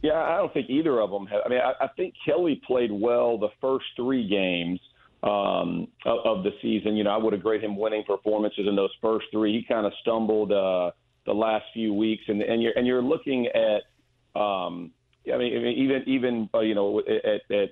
Yeah, 0.03 0.21
I 0.21 0.37
don't 0.37 0.53
think 0.53 0.69
either 0.69 1.01
of 1.01 1.11
them 1.11 1.25
have. 1.29 1.41
I 1.47 1.49
mean, 1.49 1.61
I, 1.61 1.73
I 1.85 1.89
think 1.97 2.13
Kelly 2.23 2.61
played 2.67 2.93
well 2.93 3.39
the 3.39 3.49
first 3.63 3.87
three 3.97 4.29
games 4.29 4.79
um, 5.27 5.89
of, 6.05 6.19
of 6.25 6.45
the 6.45 6.51
season. 6.63 6.97
You 6.97 7.05
know, 7.05 7.11
I 7.11 7.17
would 7.17 7.33
have 7.33 7.43
graded 7.43 7.65
him 7.65 7.77
winning 7.77 8.05
performances 8.05 8.67
in 8.69 8.77
those 8.77 8.93
first 9.03 9.27
three. 9.33 9.53
He 9.53 9.65
kind 9.67 9.87
of 9.87 9.93
stumbled 10.01 10.53
uh, 10.53 10.93
the 11.27 11.33
last 11.33 11.65
few 11.75 11.93
weeks, 11.93 12.25
and 12.29 12.41
and 12.43 12.63
you're 12.63 12.73
and 12.77 12.87
you're 12.87 13.03
looking 13.03 13.49
at, 13.49 14.41
um, 14.41 14.93
I 15.33 15.37
mean, 15.37 15.53
even 15.79 16.05
even 16.07 16.49
uh, 16.55 16.61
you 16.61 16.75
know 16.75 17.01
at, 17.01 17.55
at 17.55 17.71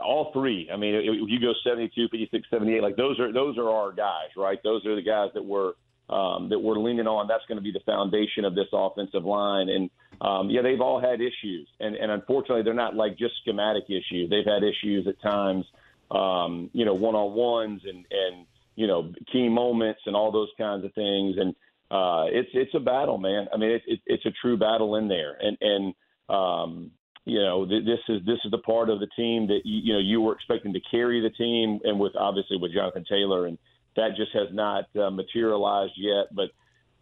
all 0.00 0.30
three. 0.32 0.68
I 0.72 0.76
mean, 0.76 0.94
if 0.94 1.28
you 1.28 1.40
go 1.40 1.52
72, 1.64 2.08
56, 2.10 2.46
78, 2.50 2.82
like 2.82 2.96
those 2.96 3.18
are 3.18 3.32
those 3.32 3.58
are 3.58 3.68
our 3.68 3.92
guys, 3.92 4.30
right? 4.36 4.58
Those 4.62 4.86
are 4.86 4.94
the 4.94 5.02
guys 5.02 5.30
that 5.34 5.44
we're 5.44 5.72
um, 6.08 6.48
that 6.50 6.58
we're 6.58 6.78
leaning 6.78 7.08
on. 7.08 7.26
That's 7.26 7.44
going 7.48 7.56
to 7.56 7.62
be 7.62 7.72
the 7.72 7.84
foundation 7.84 8.44
of 8.44 8.54
this 8.54 8.68
offensive 8.72 9.24
line. 9.24 9.68
And 9.68 9.90
um, 10.20 10.48
yeah, 10.48 10.62
they've 10.62 10.80
all 10.80 11.00
had 11.00 11.20
issues, 11.20 11.66
and 11.80 11.96
and 11.96 12.12
unfortunately, 12.12 12.62
they're 12.62 12.72
not 12.72 12.94
like 12.94 13.18
just 13.18 13.34
schematic 13.42 13.84
issues. 13.88 14.30
They've 14.30 14.46
had 14.46 14.62
issues 14.62 15.08
at 15.08 15.20
times 15.20 15.64
um, 16.10 16.70
you 16.72 16.84
know, 16.84 16.94
one 16.94 17.14
on 17.14 17.34
ones 17.34 17.82
and, 17.84 18.04
and, 18.10 18.46
you 18.76 18.86
know, 18.86 19.12
key 19.32 19.48
moments 19.48 20.00
and 20.06 20.16
all 20.16 20.32
those 20.32 20.50
kinds 20.58 20.84
of 20.84 20.92
things. 20.94 21.36
And 21.38 21.54
uh, 21.90 22.26
it's, 22.28 22.50
it's 22.54 22.74
a 22.74 22.80
battle, 22.80 23.18
man. 23.18 23.46
I 23.52 23.56
mean, 23.56 23.70
it, 23.70 23.82
it, 23.86 24.00
it's 24.06 24.26
a 24.26 24.32
true 24.42 24.56
battle 24.56 24.96
in 24.96 25.08
there. 25.08 25.36
And, 25.40 25.56
and, 25.60 25.94
um, 26.28 26.90
you 27.24 27.38
know, 27.40 27.66
th- 27.66 27.84
this 27.84 28.00
is, 28.08 28.24
this 28.26 28.38
is 28.44 28.50
the 28.50 28.58
part 28.58 28.90
of 28.90 29.00
the 29.00 29.08
team 29.16 29.46
that, 29.46 29.60
you, 29.64 29.80
you 29.84 29.92
know, 29.94 29.98
you 29.98 30.20
were 30.20 30.34
expecting 30.34 30.72
to 30.72 30.80
carry 30.90 31.20
the 31.20 31.30
team 31.30 31.80
and 31.84 31.98
with 31.98 32.12
obviously 32.16 32.56
with 32.56 32.72
Jonathan 32.72 33.04
Taylor 33.08 33.46
and 33.46 33.58
that 33.96 34.10
just 34.16 34.32
has 34.32 34.48
not 34.52 34.84
uh, 34.96 35.10
materialized 35.10 35.92
yet, 35.96 36.34
but 36.34 36.50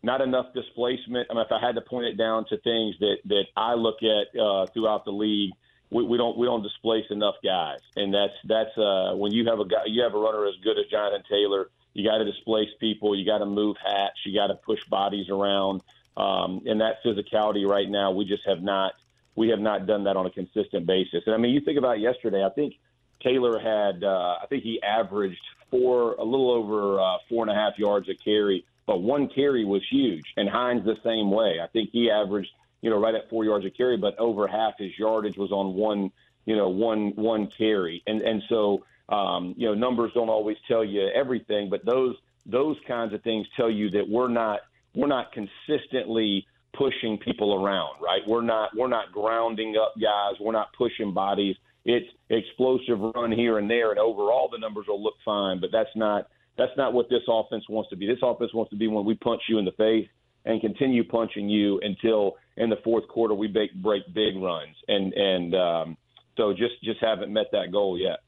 not 0.02 0.20
enough 0.20 0.46
displacement. 0.54 1.28
I 1.30 1.34
mean, 1.34 1.44
if 1.44 1.52
I 1.52 1.64
had 1.64 1.74
to 1.76 1.80
point 1.80 2.06
it 2.06 2.18
down 2.18 2.44
to 2.50 2.58
things 2.58 2.96
that, 3.00 3.16
that 3.26 3.44
I 3.56 3.74
look 3.74 3.98
at 4.02 4.38
uh, 4.38 4.66
throughout 4.74 5.04
the 5.04 5.12
league, 5.12 5.52
we, 5.92 6.04
we 6.04 6.16
don't 6.16 6.36
we 6.38 6.46
don't 6.46 6.62
displace 6.62 7.04
enough 7.10 7.34
guys, 7.44 7.80
and 7.96 8.12
that's 8.12 8.32
that's 8.44 8.76
uh, 8.78 9.12
when 9.14 9.32
you 9.32 9.46
have 9.48 9.60
a 9.60 9.66
guy 9.66 9.84
you 9.86 10.02
have 10.02 10.14
a 10.14 10.18
runner 10.18 10.46
as 10.46 10.54
good 10.64 10.78
as 10.78 10.86
Jonathan 10.90 11.22
Taylor, 11.28 11.70
you 11.92 12.08
got 12.08 12.18
to 12.18 12.24
displace 12.24 12.70
people, 12.80 13.14
you 13.14 13.26
got 13.26 13.38
to 13.38 13.46
move 13.46 13.76
hats, 13.84 14.16
you 14.24 14.34
got 14.34 14.46
to 14.46 14.54
push 14.54 14.82
bodies 14.86 15.28
around, 15.28 15.82
um, 16.16 16.62
and 16.64 16.80
that 16.80 17.04
physicality 17.04 17.66
right 17.68 17.88
now 17.88 18.10
we 18.10 18.24
just 18.24 18.42
have 18.46 18.62
not 18.62 18.94
we 19.34 19.50
have 19.50 19.60
not 19.60 19.86
done 19.86 20.04
that 20.04 20.16
on 20.16 20.26
a 20.26 20.30
consistent 20.30 20.86
basis. 20.86 21.22
And 21.26 21.34
I 21.34 21.38
mean, 21.38 21.52
you 21.52 21.60
think 21.60 21.78
about 21.78 22.00
yesterday, 22.00 22.42
I 22.42 22.50
think 22.50 22.74
Taylor 23.22 23.58
had 23.58 24.02
uh, 24.02 24.36
I 24.42 24.46
think 24.48 24.62
he 24.62 24.82
averaged 24.82 25.42
four 25.70 26.14
a 26.14 26.24
little 26.24 26.50
over 26.50 27.00
uh, 27.00 27.18
four 27.28 27.44
and 27.46 27.50
a 27.50 27.54
half 27.54 27.78
yards 27.78 28.08
a 28.08 28.14
carry, 28.14 28.64
but 28.86 29.02
one 29.02 29.28
carry 29.28 29.66
was 29.66 29.82
huge, 29.90 30.24
and 30.38 30.48
Hines 30.48 30.86
the 30.86 30.96
same 31.04 31.30
way. 31.30 31.58
I 31.62 31.66
think 31.66 31.90
he 31.92 32.10
averaged 32.10 32.50
you 32.82 32.90
know, 32.90 32.98
right 32.98 33.14
at 33.14 33.30
four 33.30 33.44
yards 33.44 33.64
a 33.64 33.70
carry, 33.70 33.96
but 33.96 34.18
over 34.18 34.46
half 34.46 34.74
his 34.78 34.90
yardage 34.98 35.36
was 35.36 35.50
on 35.52 35.74
one, 35.74 36.10
you 36.44 36.56
know, 36.56 36.68
one 36.68 37.12
one 37.14 37.48
carry. 37.56 38.02
And 38.06 38.20
and 38.20 38.42
so, 38.48 38.84
um, 39.08 39.54
you 39.56 39.66
know, 39.66 39.74
numbers 39.74 40.10
don't 40.14 40.28
always 40.28 40.56
tell 40.68 40.84
you 40.84 41.08
everything, 41.14 41.70
but 41.70 41.84
those 41.86 42.16
those 42.44 42.76
kinds 42.86 43.14
of 43.14 43.22
things 43.22 43.46
tell 43.56 43.70
you 43.70 43.90
that 43.90 44.08
we're 44.08 44.28
not 44.28 44.60
we're 44.94 45.06
not 45.06 45.32
consistently 45.32 46.46
pushing 46.76 47.18
people 47.18 47.54
around, 47.54 48.02
right? 48.02 48.20
We're 48.26 48.42
not 48.42 48.76
we're 48.76 48.88
not 48.88 49.12
grounding 49.12 49.76
up 49.80 49.94
guys. 50.00 50.34
We're 50.40 50.52
not 50.52 50.68
pushing 50.76 51.14
bodies. 51.14 51.56
It's 51.84 52.06
explosive 52.30 52.98
run 53.14 53.32
here 53.32 53.58
and 53.58 53.70
there, 53.70 53.90
and 53.90 53.98
overall 53.98 54.48
the 54.50 54.58
numbers 54.58 54.86
will 54.88 55.02
look 55.02 55.14
fine. 55.24 55.60
But 55.60 55.70
that's 55.72 55.94
not 55.94 56.28
that's 56.58 56.76
not 56.76 56.92
what 56.92 57.08
this 57.08 57.22
offense 57.28 57.64
wants 57.68 57.90
to 57.90 57.96
be. 57.96 58.06
This 58.06 58.18
offense 58.22 58.52
wants 58.52 58.70
to 58.70 58.76
be 58.76 58.88
when 58.88 59.04
we 59.04 59.14
punch 59.14 59.42
you 59.48 59.58
in 59.58 59.64
the 59.64 59.72
face 59.72 60.08
and 60.44 60.60
continue 60.60 61.04
punching 61.04 61.48
you 61.48 61.80
until 61.82 62.36
in 62.56 62.70
the 62.70 62.76
fourth 62.84 63.08
quarter 63.08 63.34
we 63.34 63.48
break 63.48 63.74
break 63.74 64.02
big 64.12 64.36
runs, 64.36 64.76
and 64.88 65.12
and 65.12 65.54
um, 65.54 65.96
so 66.36 66.52
just 66.52 66.82
just 66.82 67.00
haven't 67.00 67.32
met 67.32 67.46
that 67.52 67.72
goal 67.72 67.98
yet. 67.98 68.20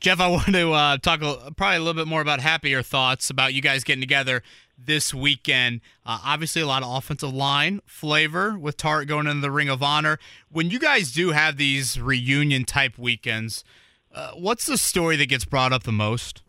Jeff, 0.00 0.20
I 0.20 0.28
want 0.28 0.46
to 0.46 0.72
uh, 0.72 0.96
talk 0.98 1.22
a, 1.22 1.52
probably 1.56 1.76
a 1.76 1.80
little 1.80 1.94
bit 1.94 2.06
more 2.06 2.20
about 2.20 2.40
happier 2.40 2.82
thoughts 2.82 3.30
about 3.30 3.52
you 3.52 3.60
guys 3.60 3.82
getting 3.82 4.00
together 4.00 4.42
this 4.76 5.12
weekend. 5.12 5.80
Uh, 6.06 6.18
obviously, 6.24 6.62
a 6.62 6.66
lot 6.66 6.82
of 6.82 6.96
offensive 6.96 7.32
line 7.32 7.80
flavor 7.84 8.56
with 8.56 8.76
Tarik 8.76 9.08
going 9.08 9.26
into 9.26 9.40
the 9.40 9.50
Ring 9.50 9.68
of 9.68 9.82
Honor. 9.82 10.18
When 10.50 10.70
you 10.70 10.78
guys 10.78 11.12
do 11.12 11.30
have 11.30 11.56
these 11.56 12.00
reunion 12.00 12.64
type 12.64 12.96
weekends, 12.96 13.64
uh, 14.14 14.32
what's 14.32 14.66
the 14.66 14.78
story 14.78 15.16
that 15.16 15.26
gets 15.26 15.44
brought 15.44 15.72
up 15.72 15.82
the 15.82 15.92
most? 15.92 16.42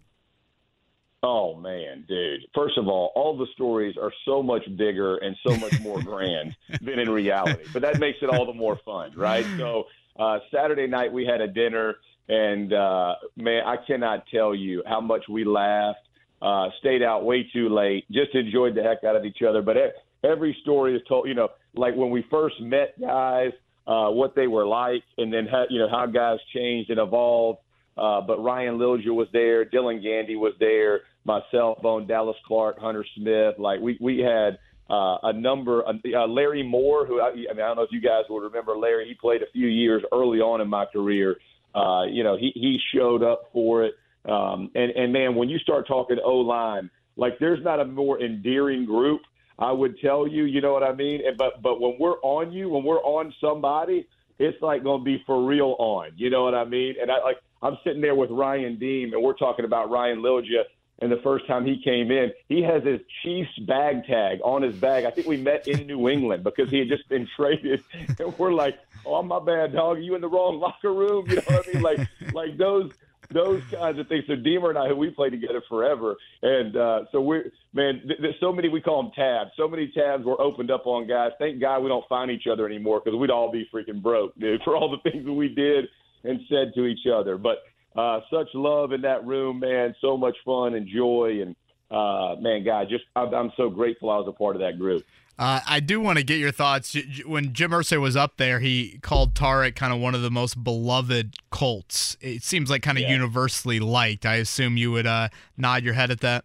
Oh 1.21 1.55
man, 1.55 2.05
dude. 2.07 2.45
First 2.55 2.77
of 2.77 2.87
all, 2.87 3.11
all 3.15 3.37
the 3.37 3.47
stories 3.53 3.95
are 4.01 4.11
so 4.25 4.41
much 4.41 4.63
bigger 4.77 5.17
and 5.17 5.35
so 5.45 5.55
much 5.57 5.79
more 5.81 6.01
grand 6.03 6.55
than 6.81 6.97
in 6.99 7.09
reality. 7.09 7.65
But 7.73 7.81
that 7.81 7.99
makes 7.99 8.19
it 8.21 8.29
all 8.29 8.45
the 8.45 8.53
more 8.53 8.79
fun, 8.85 9.11
right? 9.15 9.45
So 9.57 9.87
uh, 10.17 10.39
Saturday 10.53 10.87
night 10.87 11.11
we 11.11 11.25
had 11.25 11.41
a 11.41 11.47
dinner, 11.47 11.95
and 12.29 12.71
uh, 12.71 13.15
man, 13.35 13.63
I 13.65 13.75
cannot 13.85 14.25
tell 14.33 14.55
you 14.55 14.81
how 14.85 15.01
much 15.01 15.27
we 15.27 15.43
laughed. 15.43 15.99
Uh, 16.41 16.69
stayed 16.79 17.03
out 17.03 17.25
way 17.25 17.43
too 17.51 17.67
late. 17.67 18.05
Just 18.09 18.33
enjoyed 18.33 18.73
the 18.73 18.81
heck 18.81 19.03
out 19.03 19.17
of 19.17 19.25
each 19.25 19.41
other. 19.41 19.61
But 19.61 19.75
every 20.23 20.57
story 20.61 20.95
is 20.95 21.01
told. 21.05 21.27
You 21.27 21.33
know, 21.33 21.49
like 21.75 21.95
when 21.95 22.11
we 22.11 22.25
first 22.31 22.61
met 22.61 22.99
guys, 22.99 23.51
uh, 23.85 24.09
what 24.09 24.35
they 24.35 24.47
were 24.47 24.65
like, 24.65 25.03
and 25.17 25.33
then 25.33 25.47
how, 25.47 25.65
you 25.69 25.79
know 25.79 25.89
how 25.89 26.05
guys 26.05 26.37
changed 26.53 26.89
and 26.91 26.99
evolved. 26.99 27.59
Uh, 27.99 28.21
but 28.21 28.41
Ryan 28.41 28.77
Lilja 28.77 29.13
was 29.13 29.27
there, 29.33 29.65
Dylan 29.65 30.01
Gandy 30.01 30.35
was 30.35 30.53
there, 30.59 31.01
myself, 31.25 31.81
Bone 31.81 32.07
Dallas 32.07 32.37
Clark, 32.45 32.79
Hunter 32.79 33.05
Smith. 33.15 33.55
Like 33.57 33.81
we 33.81 33.97
we 33.99 34.19
had 34.19 34.57
uh, 34.89 35.17
a 35.23 35.33
number. 35.33 35.83
Uh, 35.85 36.27
Larry 36.27 36.63
Moore, 36.63 37.05
who 37.05 37.19
I, 37.19 37.29
I 37.29 37.33
mean 37.33 37.47
I 37.49 37.67
don't 37.67 37.75
know 37.75 37.83
if 37.83 37.91
you 37.91 38.01
guys 38.01 38.23
would 38.29 38.43
remember 38.43 38.77
Larry. 38.77 39.07
He 39.07 39.15
played 39.15 39.41
a 39.41 39.51
few 39.51 39.67
years 39.67 40.03
early 40.13 40.39
on 40.39 40.61
in 40.61 40.69
my 40.69 40.85
career. 40.85 41.37
Uh, 41.75 42.03
you 42.09 42.23
know 42.23 42.37
he 42.37 42.51
he 42.55 42.79
showed 42.95 43.21
up 43.21 43.49
for 43.51 43.83
it. 43.83 43.95
Um, 44.25 44.71
and 44.75 44.91
and 44.91 45.11
man, 45.11 45.35
when 45.35 45.49
you 45.49 45.59
start 45.59 45.87
talking 45.87 46.17
O 46.23 46.37
line, 46.37 46.89
like 47.17 47.37
there's 47.39 47.63
not 47.63 47.79
a 47.79 47.85
more 47.85 48.21
endearing 48.21 48.85
group. 48.85 49.21
I 49.57 49.73
would 49.73 49.99
tell 49.99 50.25
you, 50.25 50.45
you 50.45 50.61
know 50.61 50.71
what 50.71 50.83
I 50.83 50.93
mean. 50.93 51.19
And, 51.27 51.37
but 51.37 51.61
but 51.61 51.81
when 51.81 51.97
we're 51.99 52.19
on 52.21 52.53
you, 52.53 52.69
when 52.69 52.83
we're 52.83 53.03
on 53.03 53.33
somebody, 53.41 54.07
it's 54.39 54.59
like 54.61 54.83
going 54.83 55.01
to 55.01 55.05
be 55.05 55.21
for 55.25 55.45
real 55.45 55.75
on. 55.79 56.11
You 56.15 56.29
know 56.29 56.45
what 56.45 56.55
I 56.55 56.63
mean? 56.63 56.95
And 56.99 57.11
I 57.11 57.19
like 57.23 57.37
I'm 57.61 57.77
sitting 57.83 58.01
there 58.01 58.15
with 58.15 58.31
Ryan 58.31 58.77
Diem, 58.79 59.13
and 59.13 59.21
we're 59.21 59.33
talking 59.33 59.65
about 59.65 59.89
Ryan 59.89 60.19
Lilja. 60.19 60.63
And 61.01 61.09
the 61.09 61.21
first 61.23 61.47
time 61.47 61.65
he 61.65 61.81
came 61.81 62.11
in, 62.11 62.31
he 62.49 62.61
has 62.61 62.83
his 62.83 62.99
Chiefs 63.23 63.57
bag 63.59 64.05
tag 64.05 64.39
on 64.43 64.61
his 64.61 64.75
bag. 64.75 65.05
I 65.05 65.11
think 65.11 65.27
we 65.27 65.37
met 65.37 65.65
in 65.65 65.87
New 65.87 66.09
England 66.09 66.43
because 66.43 66.69
he 66.69 66.79
had 66.79 66.89
just 66.89 67.07
been 67.07 67.27
traded. 67.37 67.83
And 68.19 68.37
we're 68.37 68.51
like, 68.51 68.77
"Oh, 69.05 69.23
my 69.23 69.39
bad, 69.39 69.73
dog. 69.73 69.97
Are 69.97 70.01
you 70.01 70.15
in 70.15 70.21
the 70.21 70.27
wrong 70.27 70.59
locker 70.59 70.93
room?" 70.93 71.29
You 71.29 71.37
know 71.37 71.41
what 71.45 71.67
I 71.69 71.73
mean? 71.73 71.83
Like, 71.83 71.99
like 72.33 72.57
those 72.57 72.91
those 73.31 73.61
kinds 73.71 73.99
of 73.99 74.07
things. 74.07 74.25
So 74.27 74.35
Deemer 74.35 74.69
and 74.69 74.77
I, 74.77 74.91
we 74.91 75.09
played 75.09 75.31
together 75.31 75.61
forever, 75.69 76.17
and 76.41 76.75
uh, 76.75 77.05
so 77.13 77.21
we're 77.21 77.51
man. 77.73 78.01
Th- 78.05 78.19
th- 78.19 78.35
so 78.41 78.51
many 78.51 78.67
we 78.67 78.81
call 78.81 79.03
them 79.03 79.11
tabs. 79.15 79.51
So 79.55 79.69
many 79.69 79.91
tabs 79.95 80.25
were 80.25 80.39
opened 80.41 80.69
up 80.69 80.85
on 80.85 81.07
guys. 81.07 81.31
Thank 81.39 81.61
God 81.61 81.81
we 81.81 81.87
don't 81.87 82.07
find 82.09 82.29
each 82.29 82.47
other 82.51 82.65
anymore 82.65 83.01
because 83.03 83.17
we'd 83.17 83.31
all 83.31 83.51
be 83.51 83.69
freaking 83.73 84.01
broke, 84.01 84.37
dude, 84.37 84.61
for 84.65 84.75
all 84.75 84.91
the 84.91 85.09
things 85.09 85.25
that 85.25 85.33
we 85.33 85.47
did 85.47 85.85
and 86.23 86.39
said 86.49 86.73
to 86.75 86.85
each 86.85 87.07
other. 87.11 87.37
But 87.37 87.59
uh, 87.95 88.21
such 88.31 88.47
love 88.53 88.91
in 88.91 89.01
that 89.01 89.25
room, 89.25 89.59
man. 89.59 89.95
So 90.01 90.17
much 90.17 90.35
fun 90.45 90.75
and 90.75 90.87
joy, 90.87 91.41
and 91.41 91.55
uh, 91.91 92.39
man, 92.39 92.63
God, 92.63 92.87
just 92.89 93.03
I'm, 93.15 93.33
I'm 93.33 93.51
so 93.57 93.69
grateful 93.69 94.09
I 94.09 94.17
was 94.17 94.27
a 94.27 94.31
part 94.31 94.55
of 94.55 94.61
that 94.61 94.77
group. 94.77 95.03
Uh, 95.39 95.61
I 95.65 95.79
do 95.79 96.01
want 96.01 96.17
to 96.17 96.23
get 96.23 96.37
your 96.37 96.51
thoughts. 96.51 96.97
When 97.25 97.53
Jim 97.53 97.71
Irsay 97.71 97.99
was 97.99 98.17
up 98.17 98.35
there, 98.35 98.59
he 98.59 98.99
called 99.01 99.35
Tarik 99.35 99.73
kind 99.73 99.93
of 99.93 99.99
one 100.01 100.13
of 100.13 100.21
the 100.21 100.29
most 100.29 100.61
beloved 100.61 101.37
Colts. 101.49 102.17
It 102.19 102.43
seems 102.43 102.69
like 102.69 102.81
kind 102.81 102.97
of 102.97 103.03
yeah. 103.03 103.11
universally 103.11 103.79
liked. 103.79 104.25
I 104.25 104.35
assume 104.35 104.75
you 104.75 104.91
would 104.91 105.07
uh, 105.07 105.29
nod 105.55 105.83
your 105.83 105.93
head 105.93 106.11
at 106.11 106.19
that. 106.19 106.43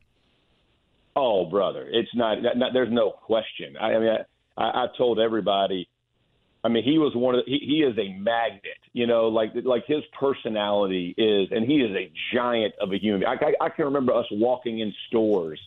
Oh, 1.17 1.45
brother, 1.45 1.89
it's 1.91 2.15
not. 2.15 2.39
not 2.43 2.73
there's 2.73 2.93
no 2.93 3.11
question. 3.11 3.77
I, 3.81 3.95
I 3.95 3.99
mean, 3.99 4.17
I, 4.57 4.63
I, 4.63 4.85
I 4.85 4.87
told 4.97 5.19
everybody 5.19 5.89
I 6.65 6.69
mean, 6.69 6.83
he 6.83 6.99
was 6.99 7.15
one 7.15 7.35
of 7.35 7.45
the, 7.45 7.51
he, 7.51 7.59
he 7.59 7.83
is 7.83 7.97
a 7.99 8.19
magnet, 8.19 8.79
you 8.95 9.07
know, 9.07 9.29
like 9.29 9.51
like 9.65 9.85
his 9.87 10.03
personality 10.19 11.15
is, 11.19 11.49
and 11.53 11.67
he 11.67 11.77
is 11.77 11.95
a 11.95 12.11
giant 12.35 12.75
of 12.81 12.91
a 12.91 12.99
human. 12.99 13.27
I, 13.27 13.35
I, 13.35 13.67
I 13.67 13.69
can 13.69 13.85
remember 13.85 14.15
us 14.15 14.25
walking 14.31 14.79
in 14.79 14.95
stores, 15.09 15.61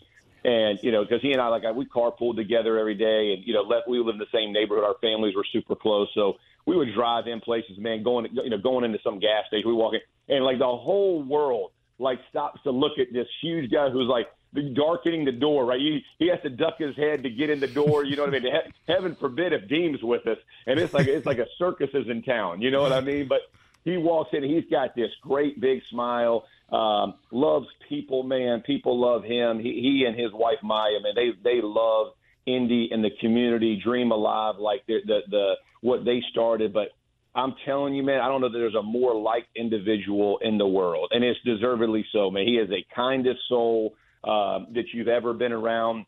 and 0.44 0.80
you 0.82 0.92
know, 0.92 1.04
because 1.04 1.22
he 1.22 1.34
and 1.34 1.40
I 1.40 1.50
like 1.50 1.64
we 1.76 1.86
carpooled 1.86 2.36
together 2.36 2.80
every 2.80 2.96
day, 2.96 3.34
and 3.34 3.46
you 3.46 3.54
know, 3.54 3.62
let, 3.62 3.88
we 3.88 4.00
live 4.00 4.16
in 4.16 4.18
the 4.18 4.26
same 4.34 4.52
neighborhood. 4.52 4.84
Our 4.84 4.96
families 5.00 5.36
were 5.36 5.46
super 5.54 5.76
close, 5.76 6.10
so 6.16 6.38
we 6.66 6.76
would 6.76 6.92
drive 6.96 7.28
in 7.28 7.42
places, 7.42 7.78
man, 7.78 8.02
going 8.02 8.28
you 8.34 8.50
know 8.50 8.58
going 8.58 8.84
into 8.84 8.98
some 9.04 9.20
gas 9.20 9.46
station. 9.48 9.70
We 9.70 9.76
walk 9.76 9.94
in, 9.94 10.36
and 10.36 10.44
like 10.44 10.58
the 10.58 10.66
whole 10.66 11.22
world 11.22 11.72
like 12.00 12.20
stops 12.30 12.62
to 12.64 12.72
look 12.72 13.00
at 13.00 13.12
this 13.12 13.28
huge 13.42 13.72
guy 13.72 13.90
who's 13.90 14.08
like 14.08 14.28
darkening 14.74 15.26
the 15.26 15.32
door, 15.32 15.66
right? 15.66 15.80
He, 15.80 16.04
he 16.20 16.28
has 16.28 16.42
to 16.44 16.50
duck 16.50 16.76
his 16.78 16.96
head 16.96 17.24
to 17.24 17.30
get 17.30 17.50
in 17.50 17.60
the 17.60 17.68
door. 17.68 18.06
You 18.06 18.16
know 18.16 18.24
what 18.24 18.36
I 18.36 18.40
mean? 18.40 18.52
He, 18.52 18.92
heaven 18.92 19.16
forbid 19.16 19.54
if 19.54 19.68
Diem's 19.68 20.02
with 20.02 20.26
us, 20.28 20.38
and 20.66 20.80
it's 20.80 20.94
like 20.94 21.08
it's 21.08 21.26
like 21.26 21.40
a 21.40 21.48
circus 21.58 21.90
is 21.94 22.08
in 22.10 22.24
town. 22.24 22.62
You 22.62 22.72
know 22.72 22.82
what 22.82 22.94
I 22.94 23.02
mean? 23.02 23.28
But 23.28 23.42
he 23.84 23.98
walks 23.98 24.34
in, 24.34 24.44
he's 24.44 24.66
got 24.70 24.96
this 24.96 25.12
great 25.22 25.60
big 25.60 25.82
smile. 25.90 26.46
Um, 26.72 27.16
loves 27.32 27.68
people, 27.88 28.24
man. 28.24 28.62
People 28.62 29.00
love 29.00 29.24
him. 29.24 29.60
He, 29.60 29.80
he 29.82 30.06
and 30.06 30.20
his 30.20 30.34
wife 30.34 30.60
Maya, 30.62 31.00
man, 31.02 31.14
they 31.16 31.32
they 31.44 31.62
love 31.62 32.14
Indy 32.46 32.90
and 32.92 33.04
the 33.04 33.12
community. 33.22 33.80
Dream 33.82 34.12
alive, 34.12 34.56
like 34.60 34.86
the 34.88 35.00
the, 35.06 35.20
the 35.30 35.54
what 35.82 36.06
they 36.06 36.24
started, 36.32 36.74
but. 36.74 36.90
I'm 37.38 37.54
telling 37.66 37.94
you, 37.94 38.02
man, 38.02 38.20
I 38.20 38.28
don't 38.28 38.42
know 38.42 38.50
that 38.50 38.58
there's 38.58 38.76
a 38.76 38.82
more 38.82 39.16
liked 39.16 39.50
individual 39.56 40.40
in 40.42 40.58
the 40.58 40.68
world, 40.68 41.12
and 41.12 41.24
it's 41.24 41.40
deservedly 41.46 42.04
so, 42.12 42.32
man. 42.32 42.48
He 42.48 42.56
is 42.56 42.70
a 42.72 42.84
kindest 42.96 43.40
soul 43.48 43.94
uh, 44.24 44.60
that 44.74 44.86
you've 44.92 45.08
ever 45.08 45.34
been 45.34 45.52
around. 45.54 46.06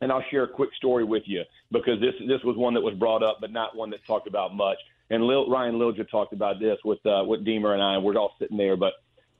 And 0.00 0.12
I'll 0.12 0.22
share 0.30 0.44
a 0.44 0.48
quick 0.48 0.70
story 0.76 1.02
with 1.02 1.24
you 1.26 1.42
because 1.72 1.98
this 2.00 2.14
this 2.28 2.40
was 2.44 2.56
one 2.56 2.74
that 2.74 2.82
was 2.82 2.94
brought 2.94 3.24
up, 3.24 3.38
but 3.40 3.50
not 3.50 3.74
one 3.74 3.90
that's 3.90 4.06
talked 4.06 4.28
about 4.28 4.54
much. 4.54 4.76
And 5.10 5.24
Lil, 5.24 5.50
Ryan 5.50 5.74
Lilja 5.74 6.08
talked 6.08 6.32
about 6.32 6.60
this 6.60 6.78
with 6.84 7.04
uh, 7.04 7.24
with 7.26 7.44
Deemer 7.44 7.74
and 7.74 7.82
I. 7.82 7.98
We're 7.98 8.16
all 8.16 8.34
sitting 8.38 8.56
there, 8.56 8.76
but 8.76 8.92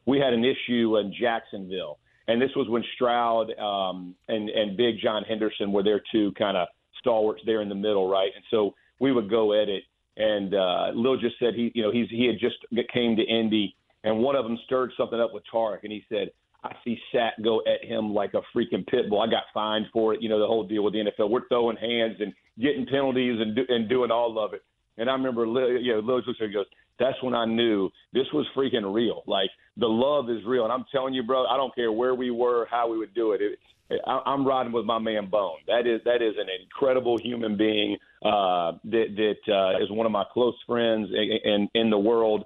we 0.04 0.18
had 0.18 0.32
an 0.32 0.44
issue 0.44 0.96
in 0.96 1.14
Jacksonville, 1.20 1.98
and 2.26 2.42
this 2.42 2.50
was 2.56 2.68
when 2.68 2.82
Stroud 2.96 3.56
um, 3.58 4.16
and 4.26 4.48
and 4.48 4.76
Big 4.76 4.96
John 5.00 5.22
Henderson 5.22 5.70
were 5.70 5.84
there 5.84 6.02
too, 6.10 6.32
kind 6.32 6.56
of 6.56 6.66
stalwarts 6.98 7.42
there 7.46 7.62
in 7.62 7.68
the 7.68 7.76
middle, 7.76 8.08
right? 8.10 8.30
And 8.34 8.44
so 8.50 8.74
we 8.98 9.12
would 9.12 9.30
go 9.30 9.52
at 9.52 9.68
it. 9.68 9.84
And 10.18 10.52
uh, 10.52 10.90
Lil 10.94 11.16
just 11.16 11.38
said 11.38 11.54
he, 11.54 11.70
you 11.74 11.82
know, 11.82 11.92
he's 11.92 12.08
he 12.10 12.26
had 12.26 12.38
just 12.40 12.56
came 12.92 13.16
to 13.16 13.22
Indy, 13.22 13.76
and 14.04 14.18
one 14.18 14.34
of 14.34 14.44
them 14.44 14.58
stirred 14.66 14.92
something 14.96 15.20
up 15.20 15.32
with 15.32 15.44
Tarik, 15.50 15.84
and 15.84 15.92
he 15.92 16.04
said, 16.08 16.30
I 16.64 16.74
see 16.84 16.98
Sat 17.12 17.40
go 17.42 17.62
at 17.72 17.88
him 17.88 18.12
like 18.12 18.34
a 18.34 18.42
freaking 18.56 18.84
pit 18.88 19.08
bull. 19.08 19.20
I 19.20 19.30
got 19.30 19.44
fined 19.54 19.86
for 19.92 20.14
it. 20.14 20.20
You 20.20 20.28
know 20.28 20.40
the 20.40 20.46
whole 20.46 20.64
deal 20.64 20.82
with 20.82 20.92
the 20.92 21.04
NFL. 21.04 21.30
We're 21.30 21.46
throwing 21.48 21.76
hands 21.76 22.16
and 22.18 22.32
getting 22.60 22.84
penalties 22.84 23.40
and 23.40 23.54
do, 23.54 23.64
and 23.68 23.88
doing 23.88 24.10
all 24.10 24.44
of 24.44 24.54
it. 24.54 24.62
And 24.96 25.08
I 25.08 25.12
remember, 25.12 25.46
Lil, 25.46 25.80
you 25.80 25.92
know, 25.94 26.00
Lil 26.00 26.18
at 26.18 26.52
goes, 26.52 26.66
"That's 26.98 27.20
when 27.22 27.34
I 27.34 27.44
knew 27.44 27.90
this 28.12 28.26
was 28.32 28.46
freaking 28.56 28.92
real. 28.92 29.22
Like 29.26 29.50
the 29.76 29.88
love 29.88 30.30
is 30.30 30.44
real." 30.46 30.64
And 30.64 30.72
I'm 30.72 30.84
telling 30.92 31.14
you, 31.14 31.22
bro, 31.22 31.46
I 31.46 31.56
don't 31.56 31.74
care 31.74 31.92
where 31.92 32.14
we 32.14 32.30
were, 32.30 32.66
how 32.70 32.90
we 32.90 32.98
would 32.98 33.14
do 33.14 33.32
it. 33.32 33.40
it 33.40 33.58
I, 34.06 34.20
I'm 34.26 34.46
riding 34.46 34.72
with 34.72 34.84
my 34.84 34.98
man 34.98 35.30
Bone. 35.30 35.58
That 35.66 35.86
is 35.86 36.00
that 36.04 36.22
is 36.22 36.34
an 36.38 36.48
incredible 36.62 37.18
human 37.18 37.56
being 37.56 37.96
uh, 38.24 38.72
that 38.84 39.06
that 39.16 39.52
uh, 39.52 39.82
is 39.82 39.90
one 39.90 40.06
of 40.06 40.12
my 40.12 40.24
close 40.32 40.56
friends 40.66 41.08
in, 41.10 41.52
in, 41.52 41.68
in 41.74 41.90
the 41.90 41.98
world 41.98 42.44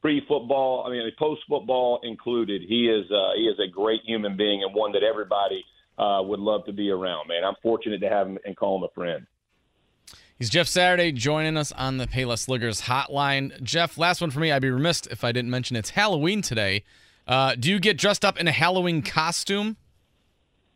pre 0.00 0.22
football, 0.26 0.84
I 0.86 0.90
mean, 0.90 1.10
post 1.18 1.42
football 1.48 2.00
included. 2.02 2.62
He 2.66 2.88
is 2.88 3.10
uh, 3.10 3.34
he 3.36 3.44
is 3.44 3.58
a 3.58 3.70
great 3.70 4.00
human 4.04 4.36
being 4.36 4.62
and 4.62 4.74
one 4.74 4.92
that 4.92 5.02
everybody 5.02 5.64
uh, 5.98 6.22
would 6.22 6.40
love 6.40 6.64
to 6.66 6.72
be 6.72 6.90
around. 6.90 7.28
Man, 7.28 7.44
I'm 7.44 7.54
fortunate 7.62 8.00
to 8.00 8.08
have 8.08 8.26
him 8.26 8.38
and 8.44 8.56
call 8.56 8.78
him 8.78 8.84
a 8.84 8.94
friend. 8.94 9.26
He's 10.38 10.48
Jeff 10.48 10.68
Saturday 10.68 11.12
joining 11.12 11.56
us 11.56 11.70
on 11.72 11.98
the 11.98 12.06
Payless 12.06 12.48
Liquors 12.48 12.82
hotline. 12.82 13.62
Jeff, 13.62 13.98
last 13.98 14.20
one 14.20 14.30
for 14.30 14.40
me. 14.40 14.50
I'd 14.50 14.62
be 14.62 14.70
remiss 14.70 15.02
if 15.10 15.22
I 15.22 15.32
didn't 15.32 15.50
mention 15.50 15.76
it's 15.76 15.90
Halloween 15.90 16.40
today. 16.40 16.84
Uh, 17.26 17.54
do 17.54 17.70
you 17.70 17.78
get 17.78 17.98
dressed 17.98 18.24
up 18.24 18.38
in 18.38 18.48
a 18.48 18.52
Halloween 18.52 19.02
costume? 19.02 19.76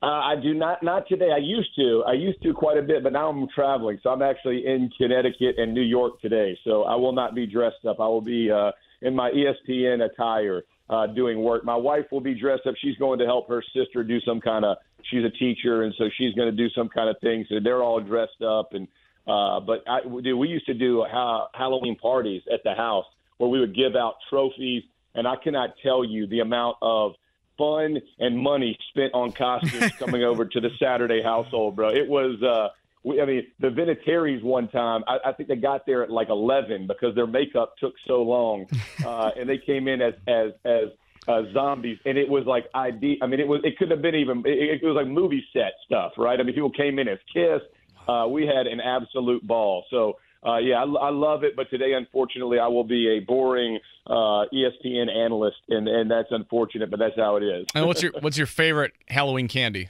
Uh, 0.02 0.20
I 0.20 0.34
do 0.36 0.52
not. 0.52 0.82
Not 0.82 1.08
today. 1.08 1.30
I 1.34 1.38
used 1.38 1.74
to. 1.76 2.04
I 2.06 2.12
used 2.12 2.42
to 2.42 2.52
quite 2.52 2.76
a 2.76 2.82
bit, 2.82 3.02
but 3.02 3.14
now 3.14 3.30
I'm 3.30 3.48
traveling, 3.54 3.98
so 4.02 4.10
I'm 4.10 4.20
actually 4.20 4.66
in 4.66 4.90
Connecticut 4.98 5.56
and 5.56 5.72
New 5.72 5.80
York 5.80 6.20
today. 6.20 6.58
So 6.62 6.82
I 6.82 6.94
will 6.94 7.12
not 7.12 7.34
be 7.34 7.46
dressed 7.46 7.86
up. 7.88 8.00
I 8.00 8.06
will 8.06 8.20
be 8.20 8.50
uh, 8.50 8.70
in 9.00 9.16
my 9.16 9.30
ESPN 9.30 10.04
attire 10.04 10.62
uh, 10.90 11.06
doing 11.06 11.42
work. 11.42 11.64
My 11.64 11.76
wife 11.76 12.04
will 12.12 12.20
be 12.20 12.38
dressed 12.38 12.66
up. 12.66 12.74
She's 12.82 12.96
going 12.98 13.18
to 13.20 13.24
help 13.24 13.48
her 13.48 13.62
sister 13.74 14.04
do 14.04 14.20
some 14.20 14.42
kind 14.42 14.66
of. 14.66 14.76
She's 15.10 15.24
a 15.24 15.30
teacher, 15.30 15.84
and 15.84 15.94
so 15.96 16.04
she's 16.18 16.34
going 16.34 16.54
to 16.54 16.56
do 16.56 16.68
some 16.76 16.90
kind 16.90 17.08
of 17.08 17.16
thing. 17.22 17.46
So 17.48 17.56
they're 17.64 17.82
all 17.82 18.00
dressed 18.00 18.42
up, 18.42 18.74
and 18.74 18.86
uh, 19.26 19.60
but 19.60 19.82
I, 19.86 20.00
dude, 20.02 20.38
we 20.38 20.48
used 20.48 20.66
to 20.66 20.74
do 20.74 21.04
ha- 21.08 21.48
Halloween 21.54 21.96
parties 21.96 22.42
at 22.52 22.62
the 22.64 22.74
house 22.74 23.06
where 23.38 23.48
we 23.48 23.60
would 23.60 23.74
give 23.74 23.96
out 23.96 24.14
trophies, 24.28 24.82
and 25.14 25.26
I 25.26 25.36
cannot 25.36 25.70
tell 25.82 26.04
you 26.04 26.26
the 26.26 26.40
amount 26.40 26.76
of 26.82 27.12
fun 27.56 27.98
and 28.18 28.38
money 28.38 28.76
spent 28.90 29.14
on 29.14 29.32
costumes 29.32 29.92
coming 29.98 30.24
over 30.24 30.44
to 30.44 30.60
the 30.60 30.70
Saturday 30.78 31.22
household, 31.22 31.76
bro. 31.76 31.90
It 31.90 32.08
was. 32.08 32.42
uh 32.42 32.68
we, 33.04 33.20
I 33.20 33.26
mean, 33.26 33.46
the 33.60 33.68
Vinatieri's 33.68 34.42
one 34.42 34.66
time, 34.68 35.04
I, 35.06 35.18
I 35.26 35.32
think 35.32 35.50
they 35.50 35.56
got 35.56 35.84
there 35.84 36.02
at 36.02 36.10
like 36.10 36.30
11 36.30 36.86
because 36.86 37.14
their 37.14 37.26
makeup 37.26 37.74
took 37.78 37.92
so 38.08 38.22
long, 38.22 38.66
uh, 39.04 39.30
and 39.38 39.48
they 39.48 39.58
came 39.58 39.88
in 39.88 40.00
as 40.00 40.14
as 40.26 40.52
as 40.64 40.88
uh, 41.28 41.42
zombies, 41.52 41.98
and 42.04 42.18
it 42.18 42.28
was 42.28 42.44
like 42.46 42.64
ID. 42.74 43.18
I 43.22 43.26
mean, 43.26 43.40
it 43.40 43.48
was 43.48 43.60
it 43.62 43.78
couldn't 43.78 43.92
have 43.92 44.02
been 44.02 44.14
even. 44.14 44.42
It, 44.46 44.82
it 44.82 44.86
was 44.86 44.96
like 44.96 45.06
movie 45.06 45.44
set 45.52 45.72
stuff, 45.84 46.12
right? 46.16 46.40
I 46.40 46.42
mean, 46.42 46.54
people 46.54 46.70
came 46.70 46.98
in 46.98 47.08
as 47.08 47.18
Kiss. 47.32 47.60
Uh, 48.08 48.26
we 48.28 48.46
had 48.46 48.66
an 48.66 48.80
absolute 48.80 49.46
ball. 49.46 49.84
So 49.90 50.18
uh, 50.46 50.58
yeah, 50.58 50.76
I, 50.76 50.84
I 50.84 51.10
love 51.10 51.42
it. 51.44 51.56
But 51.56 51.70
today, 51.70 51.94
unfortunately, 51.94 52.58
I 52.58 52.66
will 52.68 52.84
be 52.84 53.16
a 53.16 53.20
boring 53.20 53.78
uh, 54.06 54.44
ESPN 54.52 55.08
analyst, 55.10 55.56
and 55.68 55.88
and 55.88 56.10
that's 56.10 56.28
unfortunate, 56.30 56.90
but 56.90 56.98
that's 56.98 57.16
how 57.16 57.36
it 57.36 57.42
is. 57.42 57.66
And 57.74 57.86
what's 57.86 58.02
your 58.02 58.12
what's 58.20 58.36
your 58.36 58.46
favorite 58.46 58.92
Halloween 59.08 59.48
candy? 59.48 59.88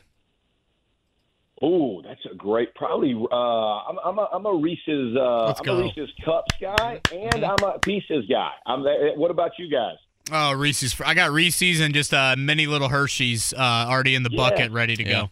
Oh, 1.62 2.02
that's 2.02 2.20
a 2.30 2.34
great. 2.34 2.74
Probably, 2.74 3.14
uh, 3.14 3.34
I'm, 3.34 3.98
I'm 4.04 4.18
a, 4.18 4.28
I'm 4.32 4.44
a 4.46 4.54
Reese's. 4.54 5.16
Uh, 5.16 5.46
Let's 5.46 5.60
I'm 5.60 5.66
go. 5.66 5.78
a 5.78 5.82
Reese's 5.82 6.10
Cups 6.24 6.54
guy, 6.60 7.00
and 7.12 7.44
I'm 7.44 7.62
a 7.64 7.78
Pieces 7.78 8.24
guy. 8.28 8.50
I'm. 8.66 8.82
The, 8.82 9.12
what 9.16 9.30
about 9.30 9.52
you 9.58 9.70
guys? 9.70 9.96
Oh, 10.32 10.52
Reese's. 10.52 11.00
I 11.04 11.14
got 11.14 11.30
Reese's 11.30 11.80
and 11.80 11.94
just 11.94 12.12
uh, 12.12 12.34
mini 12.36 12.66
little 12.66 12.88
Hershey's 12.88 13.52
uh, 13.52 13.58
already 13.88 14.14
in 14.16 14.24
the 14.24 14.30
Yeah. 14.32 14.36
bucket, 14.50 14.72
ready 14.72 14.96
to 14.96 15.04
Yeah. 15.04 15.10
go. 15.10 15.30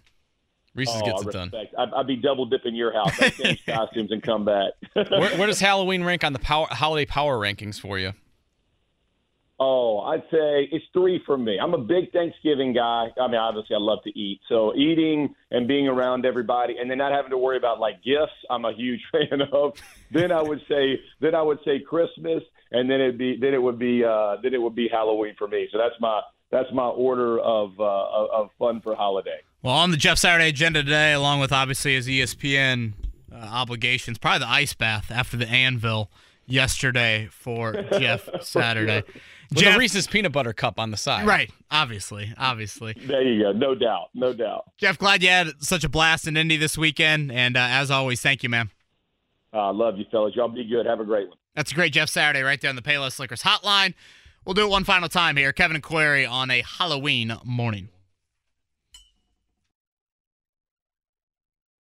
Reese's 0.75 1.02
oh, 1.02 1.05
gets 1.05 1.23
it 1.23 1.33
done. 1.33 1.52
I'd, 1.79 1.93
I'd 1.95 2.07
be 2.07 2.17
double 2.17 2.47
dipping 2.47 2.75
your 2.75 2.93
house. 2.93 3.21
I'd 3.21 3.35
change 3.35 3.64
costumes 3.67 4.11
and 4.11 4.23
come 4.23 4.45
back. 4.45 4.73
Where, 4.95 5.37
where 5.37 5.47
does 5.47 5.61
Halloween 5.61 6.02
rank 6.02 6.25
on 6.25 6.33
the 6.33 6.38
power 6.38 6.67
holiday 6.71 7.05
power 7.05 7.38
rankings 7.38 7.79
for 7.79 7.99
you? 7.99 8.12
Oh, 9.61 10.00
I'd 10.00 10.23
say 10.23 10.69
it's 10.73 10.85
three 10.93 11.23
for 11.25 11.38
me. 11.38 11.57
I'm 11.62 11.73
a 11.73 11.79
big 11.79 12.11
Thanksgiving 12.11 12.73
guy. 12.73 13.09
I 13.21 13.29
mean, 13.29 13.37
obviously, 13.37 13.76
I 13.76 13.79
love 13.79 14.00
to 14.05 14.19
eat. 14.19 14.41
So 14.49 14.75
eating 14.75 15.37
and 15.52 15.69
being 15.69 15.87
around 15.87 16.26
everybody, 16.26 16.79
and 16.81 16.91
then 16.91 16.99
not 16.99 17.12
having 17.12 17.31
to 17.31 17.38
worry 17.38 17.59
about 17.59 17.79
like 17.79 18.02
gifts, 18.02 18.33
I'm 18.50 18.64
a 18.64 18.73
huge 18.73 19.00
fan 19.12 19.41
of. 19.52 19.75
Then 20.11 20.33
I 20.33 20.43
would 20.43 20.62
say, 20.69 21.00
then 21.21 21.37
I 21.37 21.43
would 21.43 21.59
say 21.64 21.79
Christmas, 21.79 22.43
and 22.73 22.91
then 22.91 23.00
it'd 23.00 23.19
be, 23.19 23.37
then 23.41 23.55
it 23.55 23.62
would 23.62 23.79
be, 23.79 24.02
uh, 24.02 24.37
then 24.43 24.52
it 24.52 24.61
would 24.61 24.75
be 24.75 24.88
Halloween 24.88 25.35
for 25.38 25.47
me. 25.47 25.69
So 25.71 25.79
that's 25.79 26.00
my, 26.00 26.23
that's 26.50 26.73
my 26.73 26.88
order 26.88 27.38
of, 27.38 27.79
uh, 27.79 27.85
of, 27.85 28.31
of 28.33 28.49
fun 28.59 28.81
for 28.81 28.97
holiday. 28.97 29.43
Well, 29.62 29.75
on 29.75 29.92
the 29.92 29.97
Jeff 29.97 30.19
Saturday 30.19 30.49
agenda 30.49 30.83
today, 30.83 31.12
along 31.12 31.38
with 31.38 31.52
obviously 31.52 31.95
his 31.95 32.09
ESPN 32.09 32.95
uh, 33.33 33.37
obligations, 33.37 34.19
probably 34.19 34.40
the 34.40 34.50
ice 34.50 34.75
bath 34.75 35.11
after 35.12 35.37
the 35.37 35.49
anvil 35.49 36.11
yesterday 36.47 37.28
for 37.31 37.81
Jeff 37.92 38.28
Saturday. 38.40 39.04
With 39.50 39.59
Jeff, 39.59 39.76
a 39.76 39.78
Reese's 39.78 40.09
peanut 40.09 40.33
butter 40.33 40.52
cup 40.52 40.81
on 40.81 40.90
the 40.90 40.97
side. 40.97 41.28
right? 41.28 41.49
Obviously, 41.71 42.35
obviously. 42.37 42.95
There 42.95 43.23
you 43.23 43.42
go. 43.42 43.52
No 43.52 43.76
doubt. 43.76 44.09
No 44.14 44.33
doubt. 44.33 44.64
Jeff, 44.78 44.99
glad 44.99 45.23
you 45.23 45.28
had 45.28 45.50
such 45.61 45.85
a 45.85 45.88
blast 45.88 46.26
in 46.26 46.37
Indy 46.37 46.57
this 46.57 46.76
weekend, 46.76 47.31
and 47.31 47.57
uh, 47.57 47.61
as 47.71 47.88
always, 47.88 48.21
thank 48.21 48.42
you, 48.42 48.49
man. 48.49 48.71
I 49.52 49.69
uh, 49.69 49.73
love 49.73 49.97
you, 49.97 50.07
fellas. 50.11 50.35
Y'all 50.35 50.49
be 50.49 50.64
good. 50.64 50.87
Have 50.87 50.99
a 50.99 51.04
great 51.04 51.28
one. 51.28 51.38
That's 51.54 51.71
a 51.71 51.75
great 51.76 51.92
Jeff 51.92 52.09
Saturday 52.09 52.42
right 52.42 52.61
there 52.61 52.71
on 52.71 52.76
the 52.76 52.83
Payless 52.83 53.21
Liquors 53.21 53.42
hotline. 53.42 53.95
We'll 54.45 54.54
do 54.54 54.62
it 54.66 54.71
one 54.71 54.83
final 54.83 55.09
time 55.09 55.37
here. 55.37 55.52
Kevin 55.52 55.76
and 55.76 55.85
Query 55.85 56.26
on 56.26 56.50
a 56.50 56.62
Halloween 56.62 57.37
morning. 57.45 57.90